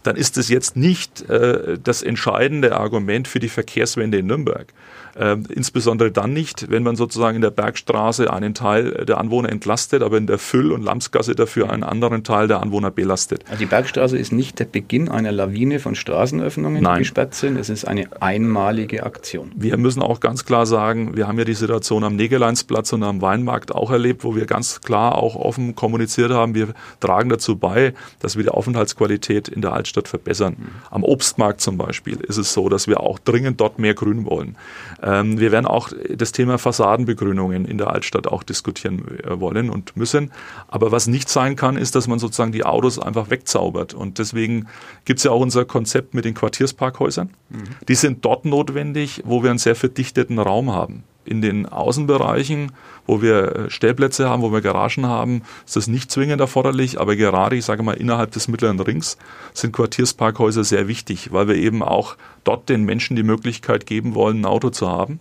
[0.02, 4.72] dann ist es jetzt nicht äh, das entscheidende Argument für die Verkehrswende in Nürnberg.
[5.16, 10.02] Ähm, insbesondere dann nicht, wenn man sozusagen in der Bergstraße einen Teil der Anwohner entlastet,
[10.02, 13.44] aber in der Füll- und Lamsgasse dafür einen anderen Teil der Anwohner belastet.
[13.48, 16.94] Also die Bergstraße ist nicht der Beginn einer Lawine von Straßenöffnungen, Nein.
[16.94, 17.56] die gesperrt sind.
[17.56, 19.52] Es ist eine einmalige Aktion.
[19.54, 23.20] Wir müssen auch ganz klar sagen, wir haben ja die Situation am Negeleinsplatz und am
[23.20, 26.68] Weinmarkt auch erlebt, wo wir ganz klar auch offen kommuniziert haben, wir
[27.00, 30.56] tragen dazu bei, dass wir die Aufenthaltsqualität in der Altstadt verbessern.
[30.58, 30.68] Mhm.
[30.90, 34.56] Am Obstmarkt zum Beispiel ist es so, dass wir auch dringend dort mehr Grün wollen.
[35.02, 39.96] Ähm, wir werden auch das Thema Fassadenbegrünungen in der Altstadt auch diskutieren äh, wollen und
[39.96, 40.30] müssen.
[40.68, 43.94] Aber was nicht sein kann, ist, dass man sozusagen die Autos einfach wegzaubert.
[43.94, 44.68] Und deswegen
[45.04, 47.30] gibt es ja auch unser Konzept mit den Quartiersparkhäusern.
[47.50, 47.64] Mhm.
[47.88, 52.72] Die sind dort notwendig, wo wir einen sehr verdichteten Raum haben in den Außenbereichen,
[53.06, 57.16] wo wir äh, Stellplätze haben, wo wir Garagen haben, ist das nicht zwingend erforderlich, aber
[57.16, 59.18] gerade, ich sage mal, innerhalb des mittleren Rings
[59.52, 64.40] sind Quartiersparkhäuser sehr wichtig, weil wir eben auch dort den Menschen die Möglichkeit geben wollen,
[64.40, 65.20] ein Auto zu haben.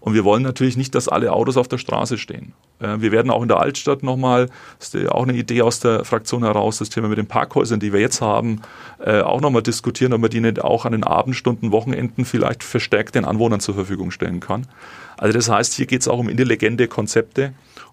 [0.00, 2.54] Und wir wollen natürlich nicht, dass alle Autos auf der Straße stehen.
[2.80, 6.04] Äh, wir werden auch in der Altstadt nochmal, das ist auch eine Idee aus der
[6.04, 8.62] Fraktion heraus, das Thema mit den Parkhäusern, die wir jetzt haben,
[9.04, 13.14] äh, auch nochmal diskutieren, ob man die nicht auch an den Abendstunden, Wochenenden vielleicht verstärkt
[13.14, 14.66] den Anwohnern zur Verfügung stellen kann.
[15.20, 17.52] Also das heißt, hier geht es auch um intelligente Konzepte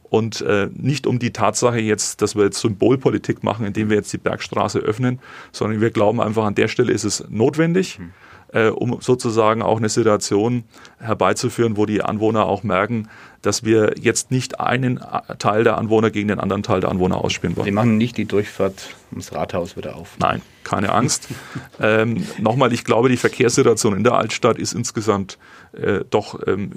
[0.10, 4.14] und äh, nicht um die Tatsache jetzt, dass wir jetzt Symbolpolitik machen, indem wir jetzt
[4.14, 5.20] die Bergstraße öffnen,
[5.52, 8.00] sondern wir glauben einfach, an der Stelle ist es notwendig.
[8.00, 8.14] Mhm
[8.54, 10.64] äh, um sozusagen auch eine Situation
[11.00, 13.10] herbeizuführen, wo die Anwohner auch merken,
[13.42, 15.00] dass wir jetzt nicht einen
[15.40, 17.66] Teil der Anwohner gegen den anderen Teil der Anwohner ausspielen wollen.
[17.66, 20.18] Sie machen nicht die Durchfahrt ums Rathaus wieder auf.
[20.20, 21.30] Nein, keine Angst.
[21.80, 25.38] ähm, Nochmal, ich glaube, die Verkehrssituation in der Altstadt ist insgesamt
[25.74, 26.72] äh, doch ähm,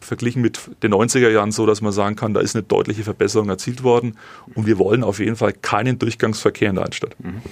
[0.00, 3.48] verglichen mit den 90er Jahren so, dass man sagen kann, da ist eine deutliche Verbesserung
[3.48, 4.18] erzielt worden.
[4.54, 7.16] Und wir wollen auf jeden Fall keinen Durchgangsverkehr in der Altstadt.
[7.18, 7.42] Mhm.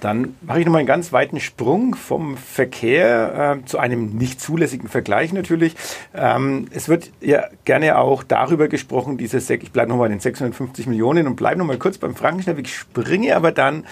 [0.00, 4.88] Dann mache ich nochmal einen ganz weiten Sprung vom Verkehr äh, zu einem nicht zulässigen
[4.88, 5.74] Vergleich natürlich.
[6.14, 10.20] Ähm, es wird ja gerne auch darüber gesprochen, diese Sek ich bleibe nochmal bei den
[10.20, 13.84] 650 Millionen und bleibe nochmal kurz beim Frankenschnellweg, springe aber dann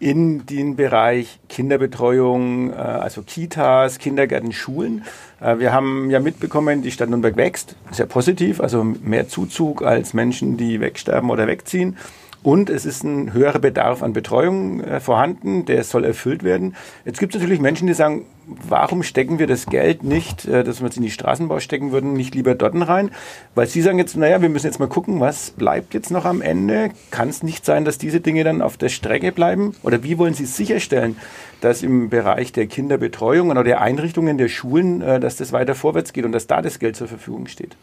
[0.00, 5.04] in den Bereich Kinderbetreuung, äh, also Kitas, Kindergärten, Schulen.
[5.40, 10.14] Äh, wir haben ja mitbekommen, die Stadt Nürnberg wächst, sehr positiv, also mehr Zuzug als
[10.14, 11.98] Menschen, die wegsterben oder wegziehen.
[12.42, 16.74] Und es ist ein höherer Bedarf an Betreuung äh, vorhanden, der soll erfüllt werden.
[17.04, 20.80] Jetzt gibt es natürlich Menschen, die sagen, warum stecken wir das Geld nicht, äh, dass
[20.80, 23.10] wir es in die Straßenbau stecken würden, nicht lieber dort rein?
[23.54, 26.40] Weil sie sagen jetzt, naja, wir müssen jetzt mal gucken, was bleibt jetzt noch am
[26.40, 26.90] Ende?
[27.10, 29.74] Kann es nicht sein, dass diese Dinge dann auf der Strecke bleiben?
[29.82, 31.16] Oder wie wollen Sie sicherstellen,
[31.60, 36.14] dass im Bereich der Kinderbetreuung oder der Einrichtungen der Schulen, äh, dass das weiter vorwärts
[36.14, 37.76] geht und dass da das Geld zur Verfügung steht?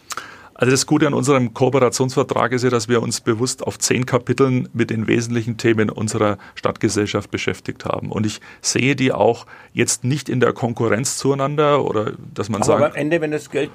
[0.60, 4.68] Also das Gute an unserem Kooperationsvertrag ist ja, dass wir uns bewusst auf zehn Kapiteln
[4.74, 8.12] mit den wesentlichen Themen unserer Stadtgesellschaft beschäftigt haben.
[8.12, 12.80] Und ich sehe die auch jetzt nicht in der Konkurrenz zueinander oder dass man sagt.
[12.80, 13.70] Aber am Ende, wenn das Geld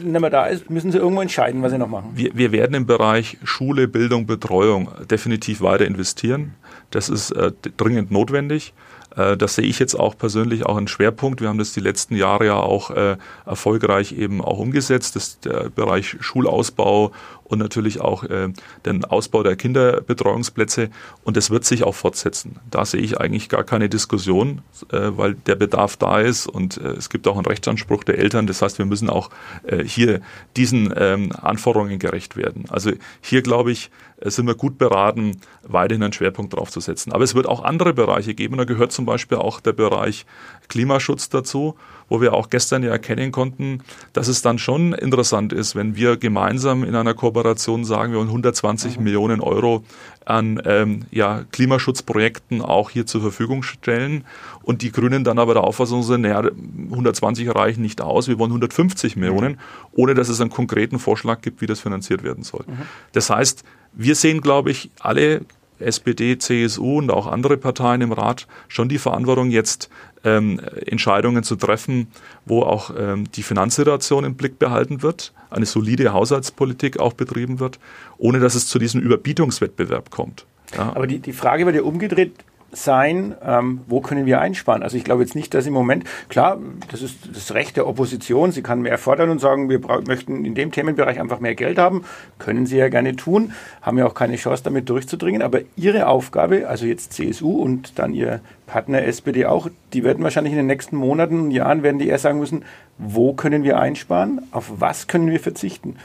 [0.00, 2.12] nicht mehr da ist, müssen Sie irgendwo entscheiden, was Sie noch machen.
[2.14, 6.54] Wir, wir werden im Bereich Schule, Bildung, Betreuung definitiv weiter investieren.
[6.90, 8.74] Das ist äh, dringend notwendig.
[9.16, 11.40] Äh, das sehe ich jetzt auch persönlich auch einen Schwerpunkt.
[11.40, 15.16] Wir haben das die letzten Jahre ja auch äh, erfolgreich eben auch umgesetzt.
[15.16, 17.12] Das ist der Bereich Schulausbau
[17.44, 18.52] und natürlich auch äh,
[18.84, 20.90] den Ausbau der Kinderbetreuungsplätze.
[21.24, 22.56] Und das wird sich auch fortsetzen.
[22.70, 26.92] Da sehe ich eigentlich gar keine Diskussion, äh, weil der Bedarf da ist und äh,
[26.92, 28.46] es gibt auch einen Rechtsanspruch der Eltern.
[28.46, 29.30] Das heißt, wir müssen auch
[29.64, 30.20] äh, hier
[30.56, 32.64] diesen ähm, Anforderungen gerecht werden.
[32.68, 33.90] Also hier glaube ich,
[34.22, 37.12] äh, sind wir gut beraten, weiterhin einen Schwerpunkt drauf zu setzen.
[37.12, 38.56] Aber es wird auch andere Bereiche geben.
[38.56, 40.26] Da gehört zum Beispiel auch der Bereich
[40.68, 41.76] Klimaschutz dazu,
[42.12, 46.18] wo wir auch gestern ja erkennen konnten, dass es dann schon interessant ist, wenn wir
[46.18, 49.04] gemeinsam in einer Kooperation sagen, wir wollen 120 mhm.
[49.04, 49.82] Millionen Euro
[50.26, 54.24] an ähm, ja, Klimaschutzprojekten auch hier zur Verfügung stellen
[54.62, 56.42] und die Grünen dann aber der Auffassung sind, naja,
[56.90, 59.58] 120 reichen nicht aus, wir wollen 150 Millionen, mhm.
[59.92, 62.64] ohne dass es einen konkreten Vorschlag gibt, wie das finanziert werden soll.
[62.66, 62.82] Mhm.
[63.12, 65.46] Das heißt, wir sehen, glaube ich, alle
[65.82, 69.90] SPD, CSU und auch andere Parteien im Rat schon die Verantwortung, jetzt
[70.24, 72.08] ähm, Entscheidungen zu treffen,
[72.46, 77.78] wo auch ähm, die Finanzsituation im Blick behalten wird, eine solide Haushaltspolitik auch betrieben wird,
[78.18, 80.46] ohne dass es zu diesem Überbietungswettbewerb kommt.
[80.76, 80.92] Ja.
[80.94, 82.32] Aber die, die Frage wird ja umgedreht
[82.72, 84.82] sein, ähm, wo können wir einsparen.
[84.82, 86.58] Also ich glaube jetzt nicht, dass im Moment, klar,
[86.90, 90.54] das ist das Recht der Opposition, sie kann mehr fordern und sagen, wir möchten in
[90.54, 92.04] dem Themenbereich einfach mehr Geld haben,
[92.38, 96.66] können sie ja gerne tun, haben ja auch keine Chance damit durchzudringen, aber ihre Aufgabe,
[96.66, 100.96] also jetzt CSU und dann ihr Partner SPD auch, die werden wahrscheinlich in den nächsten
[100.96, 102.64] Monaten und Jahren, werden die eher sagen müssen,
[102.96, 105.96] wo können wir einsparen, auf was können wir verzichten.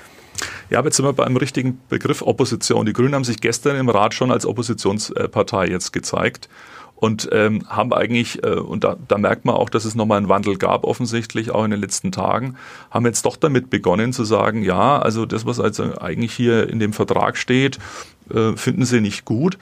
[0.69, 2.86] Ja, aber jetzt sind wir beim richtigen Begriff Opposition.
[2.86, 6.50] Die Grünen haben sich gestern im Rat schon als Oppositionspartei jetzt gezeigt
[6.97, 10.30] und ähm, haben eigentlich, äh, und da, da merkt man auch, dass es nochmal einen
[10.30, 12.56] Wandel gab, offensichtlich auch in den letzten Tagen,
[12.89, 16.80] haben jetzt doch damit begonnen zu sagen, ja, also das, was also eigentlich hier in
[16.80, 17.78] dem Vertrag steht,
[18.34, 19.58] äh, finden sie nicht gut.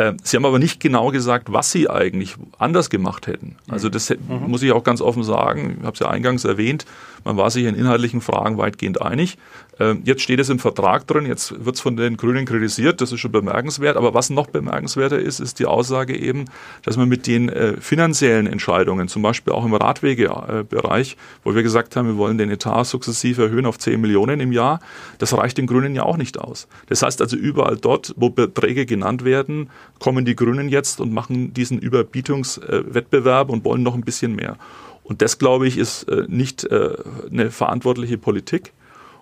[0.00, 3.56] Äh, sie haben aber nicht genau gesagt, was Sie eigentlich anders gemacht hätten.
[3.68, 4.48] Also das mhm.
[4.48, 5.76] muss ich auch ganz offen sagen.
[5.80, 6.86] Ich habe es ja eingangs erwähnt.
[7.24, 9.36] Man war sich in inhaltlichen Fragen weitgehend einig.
[9.78, 13.12] Ähm, jetzt steht es im Vertrag drin, jetzt wird es von den Grünen kritisiert, das
[13.12, 13.96] ist schon bemerkenswert.
[13.96, 16.44] Aber was noch bemerkenswerter ist, ist die Aussage eben,
[16.82, 21.96] dass man mit den äh, finanziellen Entscheidungen, zum Beispiel auch im Radwegebereich, wo wir gesagt
[21.96, 24.80] haben, wir wollen den Etat sukzessive erhöhen auf 10 Millionen im Jahr,
[25.18, 26.68] das reicht den Grünen ja auch nicht aus.
[26.88, 31.52] Das heißt also überall dort, wo Beträge genannt werden, kommen die Grünen jetzt und machen
[31.52, 34.56] diesen Überbietungswettbewerb und wollen noch ein bisschen mehr.
[35.02, 36.90] Und das, glaube ich, ist äh, nicht äh,
[37.30, 38.72] eine verantwortliche Politik.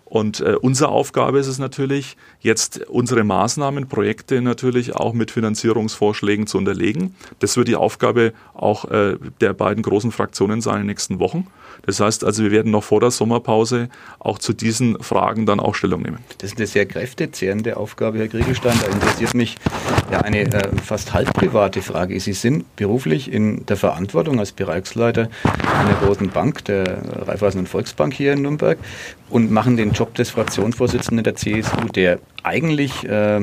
[0.04, 6.46] Und äh, unsere Aufgabe ist es natürlich, jetzt unsere Maßnahmen, Projekte natürlich auch mit Finanzierungsvorschlägen
[6.46, 7.14] zu unterlegen.
[7.40, 11.46] Das wird die Aufgabe auch äh, der beiden großen Fraktionen sein in den nächsten Wochen.
[11.82, 13.88] Das heißt also, wir werden noch vor der Sommerpause
[14.18, 16.18] auch zu diesen Fragen dann auch Stellung nehmen.
[16.38, 18.76] Das ist eine sehr kräftezehrende Aufgabe, Herr Kriegelstein.
[18.80, 19.56] Da interessiert mich
[20.10, 22.18] ja eine äh, fast halb private Frage.
[22.20, 25.28] Sie sind beruflich in der Verantwortung als Bereichsleiter
[25.78, 28.78] einer großen Bank, der Raiffeisen- und Volksbank hier in Nürnberg
[29.30, 33.40] und machen den Job des Fraktionsvorsitzenden der CSU, der eigentlich äh,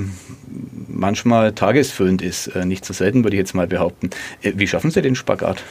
[0.88, 2.48] manchmal tagesfüllend ist.
[2.48, 4.10] Äh, nicht so selten, würde ich jetzt mal behaupten.
[4.42, 5.64] Äh, wie schaffen Sie den Spagat?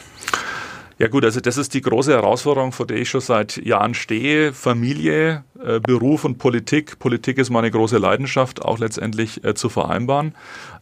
[0.99, 4.53] Ja gut, also das ist die große Herausforderung, vor der ich schon seit Jahren stehe.
[4.53, 7.01] Familie, äh, Beruf und Politik.
[7.01, 10.35] Politik ist meine große Leidenschaft, auch letztendlich äh, zu vereinbaren.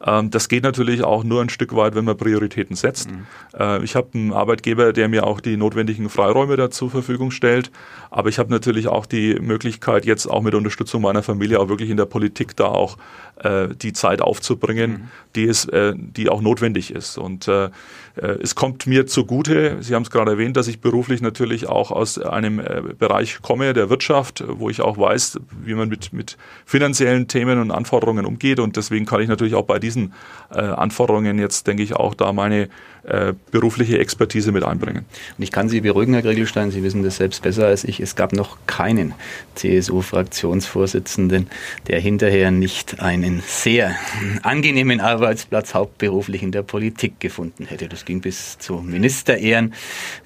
[0.04, 3.10] Ähm, das geht natürlich auch nur ein Stück weit, wenn man Prioritäten setzt.
[3.10, 3.26] Mhm.
[3.58, 7.70] Äh, ich habe einen Arbeitgeber, der mir auch die notwendigen Freiräume dazu zur Verfügung stellt.
[8.10, 11.90] Aber ich habe natürlich auch die Möglichkeit, jetzt auch mit Unterstützung meiner Familie auch wirklich
[11.90, 12.98] in der Politik da auch
[13.36, 15.08] äh, die Zeit aufzubringen, mhm.
[15.36, 17.18] die, ist, äh, die auch notwendig ist.
[17.18, 17.70] Und äh,
[18.14, 22.18] es kommt mir zugute, Sie haben es gerade erwähnt, dass ich beruflich natürlich auch aus
[22.18, 27.28] einem äh, Bereich komme, der Wirtschaft, wo ich auch weiß, wie man mit, mit finanziellen
[27.28, 28.60] Themen und Anforderungen umgeht.
[28.60, 30.12] Und deswegen kann ich natürlich auch bei diesen
[30.50, 32.68] äh, Anforderungen jetzt, denke ich, auch da meine
[33.04, 35.04] äh, berufliche Expertise mit einbringen.
[35.36, 37.98] Und ich kann Sie beruhigen, Herr Griegelstein, Sie wissen das selbst besser als ich.
[37.98, 39.14] Es gab noch keinen
[39.56, 41.48] CSU-Fraktionsvorsitzenden,
[41.88, 43.96] der hinterher nicht einen sehr
[44.42, 47.88] angenehmen Arbeitsplatz hauptberuflich in der Politik gefunden hätte.
[47.88, 49.74] Das ging bis zu Ministerehren,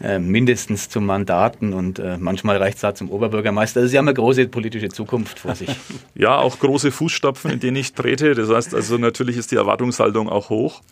[0.03, 3.81] äh, mindestens zu Mandaten und äh, manchmal reicht es da zum Oberbürgermeister.
[3.81, 5.71] Also Sie haben eine große politische Zukunft vor sich.
[6.15, 8.35] Ja, auch große Fußstapfen, in denen ich trete.
[8.35, 10.83] Das heißt also, natürlich ist die Erwartungshaltung auch hoch.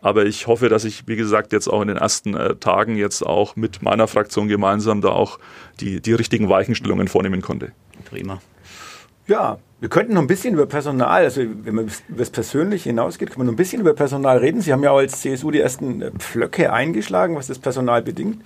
[0.00, 3.22] Aber ich hoffe, dass ich, wie gesagt, jetzt auch in den ersten äh, Tagen jetzt
[3.22, 5.38] auch mit meiner Fraktion gemeinsam da auch
[5.80, 7.72] die, die richtigen Weichenstellungen vornehmen konnte.
[8.04, 8.40] Prima.
[9.26, 13.28] Ja, wir könnten noch ein bisschen über Personal, also wenn man über das Persönliche hinausgeht,
[13.28, 14.60] kann man noch ein bisschen über Personal reden.
[14.60, 18.42] Sie haben ja auch als CSU die ersten äh, Pflöcke eingeschlagen, was das Personal bedingt,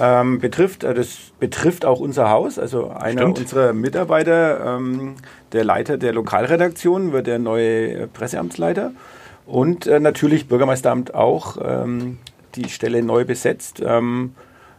[0.00, 0.82] ähm, betrifft.
[0.82, 2.58] Äh, das betrifft auch unser Haus.
[2.58, 3.38] Also einer Stimmt.
[3.38, 5.16] unserer Mitarbeiter, ähm,
[5.52, 8.92] der Leiter der Lokalredaktion, wird der neue Presseamtsleiter.
[9.46, 11.58] Und äh, natürlich Bürgermeisteramt auch.
[11.62, 12.18] Ähm,
[12.56, 13.82] die Stelle neu besetzt.
[13.84, 14.34] Ähm,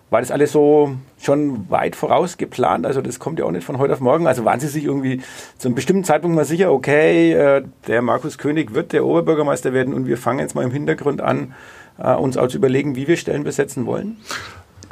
[0.09, 2.85] war das alles so schon weit voraus geplant?
[2.85, 4.27] Also das kommt ja auch nicht von heute auf morgen.
[4.27, 5.21] Also waren Sie sich irgendwie
[5.57, 9.93] zu einem bestimmten Zeitpunkt mal sicher, okay, äh, der Markus König wird der Oberbürgermeister werden
[9.93, 11.53] und wir fangen jetzt mal im Hintergrund an,
[11.97, 14.17] äh, uns auch zu überlegen, wie wir Stellen besetzen wollen?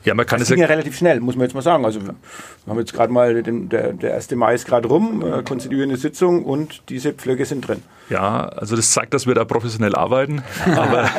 [0.06, 1.86] Ja, man kann das es ging ja relativ schnell, muss man jetzt mal sagen.
[1.86, 2.14] Also wir
[2.68, 4.32] haben jetzt gerade mal, den, der, der 1.
[4.32, 7.82] Mai ist gerade rum, äh, konstituierende Sitzung und diese Pflöcke sind drin.
[8.10, 10.44] Ja, also das zeigt, dass wir da professionell arbeiten.
[10.66, 11.10] Aber,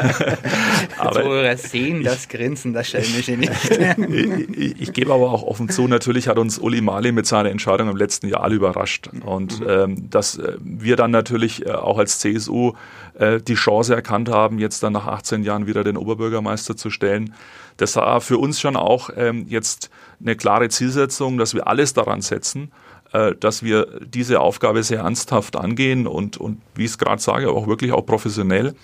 [0.98, 3.52] aber wir sehen das Grinsen, das schelmische nicht.
[4.56, 7.88] ich, ich, gebe aber auch offen zu, natürlich hat uns Uli Mali mit seiner Entscheidung
[7.88, 9.10] im letzten Jahr alle überrascht.
[9.24, 9.66] Und mhm.
[9.68, 12.72] ähm, dass äh, wir dann natürlich äh, auch als CSU
[13.18, 17.34] äh, die Chance erkannt haben, jetzt dann nach 18 Jahren wieder den Oberbürgermeister zu stellen
[17.76, 22.22] das war für uns schon auch ähm, jetzt eine klare Zielsetzung, dass wir alles daran
[22.22, 22.72] setzen,
[23.12, 27.50] äh, dass wir diese Aufgabe sehr ernsthaft angehen und, und wie ich es gerade sage,
[27.50, 28.74] auch wirklich auch professionell.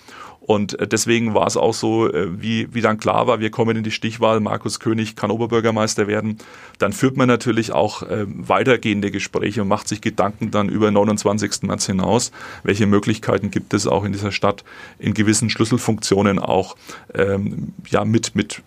[0.51, 3.77] Und äh, deswegen war es auch so, äh, wie, wie dann klar war, wir kommen
[3.77, 6.39] in die Stichwahl, Markus König kann Oberbürgermeister werden.
[6.77, 11.63] Dann führt man natürlich auch äh, weitergehende Gespräche und macht sich Gedanken dann über 29.
[11.63, 12.33] März hinaus.
[12.63, 14.65] Welche Möglichkeiten gibt es auch in dieser Stadt
[14.99, 16.75] in gewissen Schlüsselfunktionen auch
[17.13, 18.61] ähm, ja, mit, mit,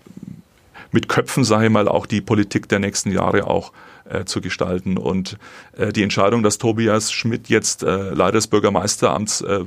[0.95, 3.73] mit Köpfen, sage ich mal, auch die Politik der nächsten Jahre auch
[4.09, 4.97] äh, zu gestalten.
[4.97, 5.39] Und
[5.77, 9.65] äh, die Entscheidung, dass Tobias Schmidt jetzt äh, Leiter des Bürgermeisteramts äh, äh,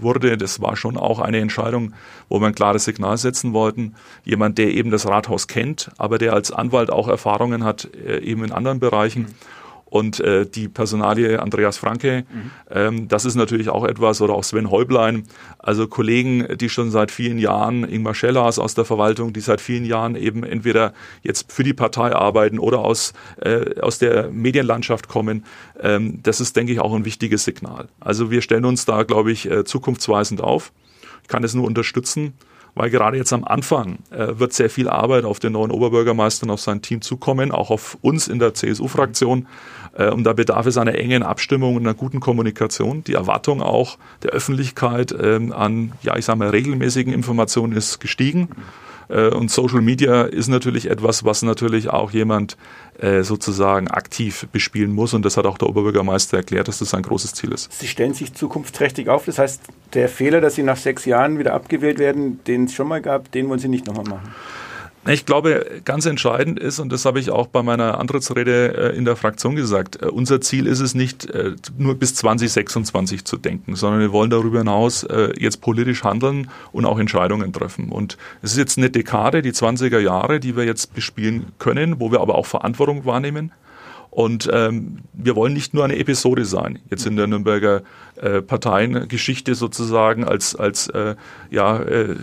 [0.00, 1.94] wurde, das war schon auch eine Entscheidung,
[2.28, 3.94] wo wir ein klares Signal setzen wollten.
[4.24, 8.42] Jemand, der eben das Rathaus kennt, aber der als Anwalt auch Erfahrungen hat, äh, eben
[8.42, 9.22] in anderen Bereichen.
[9.22, 9.34] Mhm
[9.94, 12.50] und äh, die Personalie Andreas Franke, mhm.
[12.68, 15.22] ähm, das ist natürlich auch etwas, oder auch Sven Häublein,
[15.60, 19.84] also Kollegen, die schon seit vielen Jahren, Ingmar Schellers aus der Verwaltung, die seit vielen
[19.84, 25.44] Jahren eben entweder jetzt für die Partei arbeiten oder aus, äh, aus der Medienlandschaft kommen.
[25.80, 27.86] Ähm, das ist, denke ich, auch ein wichtiges Signal.
[28.00, 30.72] Also wir stellen uns da, glaube ich, äh, zukunftsweisend auf.
[31.22, 32.34] Ich kann es nur unterstützen
[32.74, 36.50] weil gerade jetzt am Anfang äh, wird sehr viel Arbeit auf den neuen Oberbürgermeister und
[36.50, 39.46] auf sein Team zukommen, auch auf uns in der CSU-Fraktion.
[39.96, 43.04] Äh, und da bedarf es einer engen Abstimmung und einer guten Kommunikation.
[43.04, 48.48] Die Erwartung auch der Öffentlichkeit ähm, an, ja, ich sage mal, regelmäßigen Informationen ist gestiegen.
[49.08, 52.56] Äh, und Social Media ist natürlich etwas, was natürlich auch jemand
[52.98, 55.14] äh, sozusagen aktiv bespielen muss.
[55.14, 57.72] Und das hat auch der Oberbürgermeister erklärt, dass das ein großes Ziel ist.
[57.72, 59.26] Sie stellen sich zukunftsträchtig auf.
[59.26, 59.62] Das heißt,
[59.94, 63.30] der Fehler, dass Sie nach sechs Jahren wieder abgewählt werden, den es schon mal gab,
[63.32, 64.34] den wollen Sie nicht nochmal machen.
[65.06, 69.04] Ich glaube, ganz entscheidend ist, und das habe ich auch bei meiner Antrittsrede äh, in
[69.04, 73.76] der Fraktion gesagt, äh, unser Ziel ist es nicht, äh, nur bis 2026 zu denken,
[73.76, 75.06] sondern wir wollen darüber hinaus
[75.38, 77.90] jetzt politisch handeln und auch Entscheidungen treffen.
[77.90, 82.10] Und es ist jetzt eine Dekade, die 20er Jahre, die wir jetzt bespielen können, wo
[82.10, 83.52] wir aber auch Verantwortung wahrnehmen.
[84.10, 87.82] Und ähm, wir wollen nicht nur eine Episode sein, jetzt in der Nürnberger
[88.16, 91.16] äh, Parteiengeschichte sozusagen als, als äh,
[91.50, 92.16] ja, äh,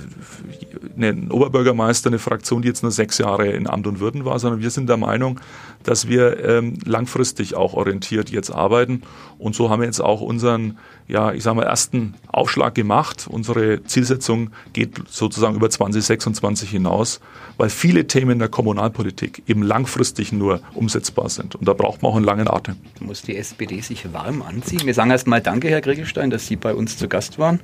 [0.98, 4.62] ein Oberbürgermeister, eine Fraktion, die jetzt nur sechs Jahre in Amt und Würden war, sondern
[4.62, 5.40] wir sind der Meinung,
[5.84, 9.02] dass wir ähm, langfristig auch orientiert jetzt arbeiten.
[9.38, 10.78] Und so haben wir jetzt auch unseren,
[11.08, 13.28] ja, ich sage mal, ersten Aufschlag gemacht.
[13.30, 17.20] Unsere Zielsetzung geht sozusagen über 2026 hinaus,
[17.58, 21.56] weil viele Themen in der Kommunalpolitik eben langfristig nur umsetzbar sind.
[21.56, 22.76] Und da braucht man auch einen langen Atem.
[23.00, 24.86] Muss die SPD sich warm anziehen.
[24.86, 27.60] Wir sagen erst mal Danke, Herr Kriegelstein, dass Sie bei uns zu Gast waren.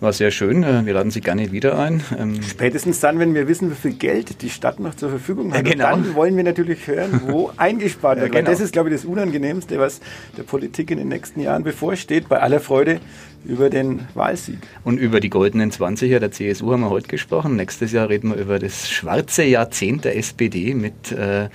[0.00, 0.62] War sehr schön.
[0.62, 2.02] Äh, wir laden Sie gerne wieder ein.
[2.18, 5.66] Ähm Spätestens dann, wenn wir wissen, wie viel Geld die Stadt noch zur Verfügung hat.
[5.66, 5.90] Ja, genau.
[5.90, 8.34] dann wollen wir natürlich hören, wo eingespart wird.
[8.34, 8.50] Ja, genau.
[8.50, 10.00] Das ist, glaube ich, das Unangenehmste, was
[10.36, 12.28] der Politik in den nächsten Jahren bevorsteht.
[12.28, 13.00] Bei aller Freude
[13.46, 14.58] über den Wahlsieg.
[14.84, 17.56] Und über die goldenen 20er der CSU haben wir heute gesprochen.
[17.56, 21.48] Nächstes Jahr reden wir über das schwarze Jahrzehnt der SPD mit äh,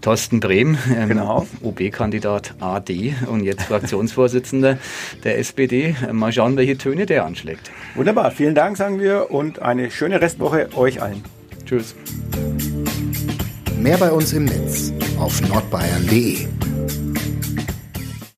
[0.00, 1.46] Thorsten Brehm, ähm, genau.
[1.62, 4.78] OB-Kandidat AD und jetzt Fraktionsvorsitzender
[5.24, 5.94] der SPD.
[6.12, 7.70] Mal schauen, welche Töne der anschlägt.
[7.94, 11.22] Wunderbar, vielen Dank, sagen wir, und eine schöne Restwoche euch allen.
[11.64, 11.94] Tschüss.
[13.78, 16.46] Mehr bei uns im Netz auf nordbayern.de.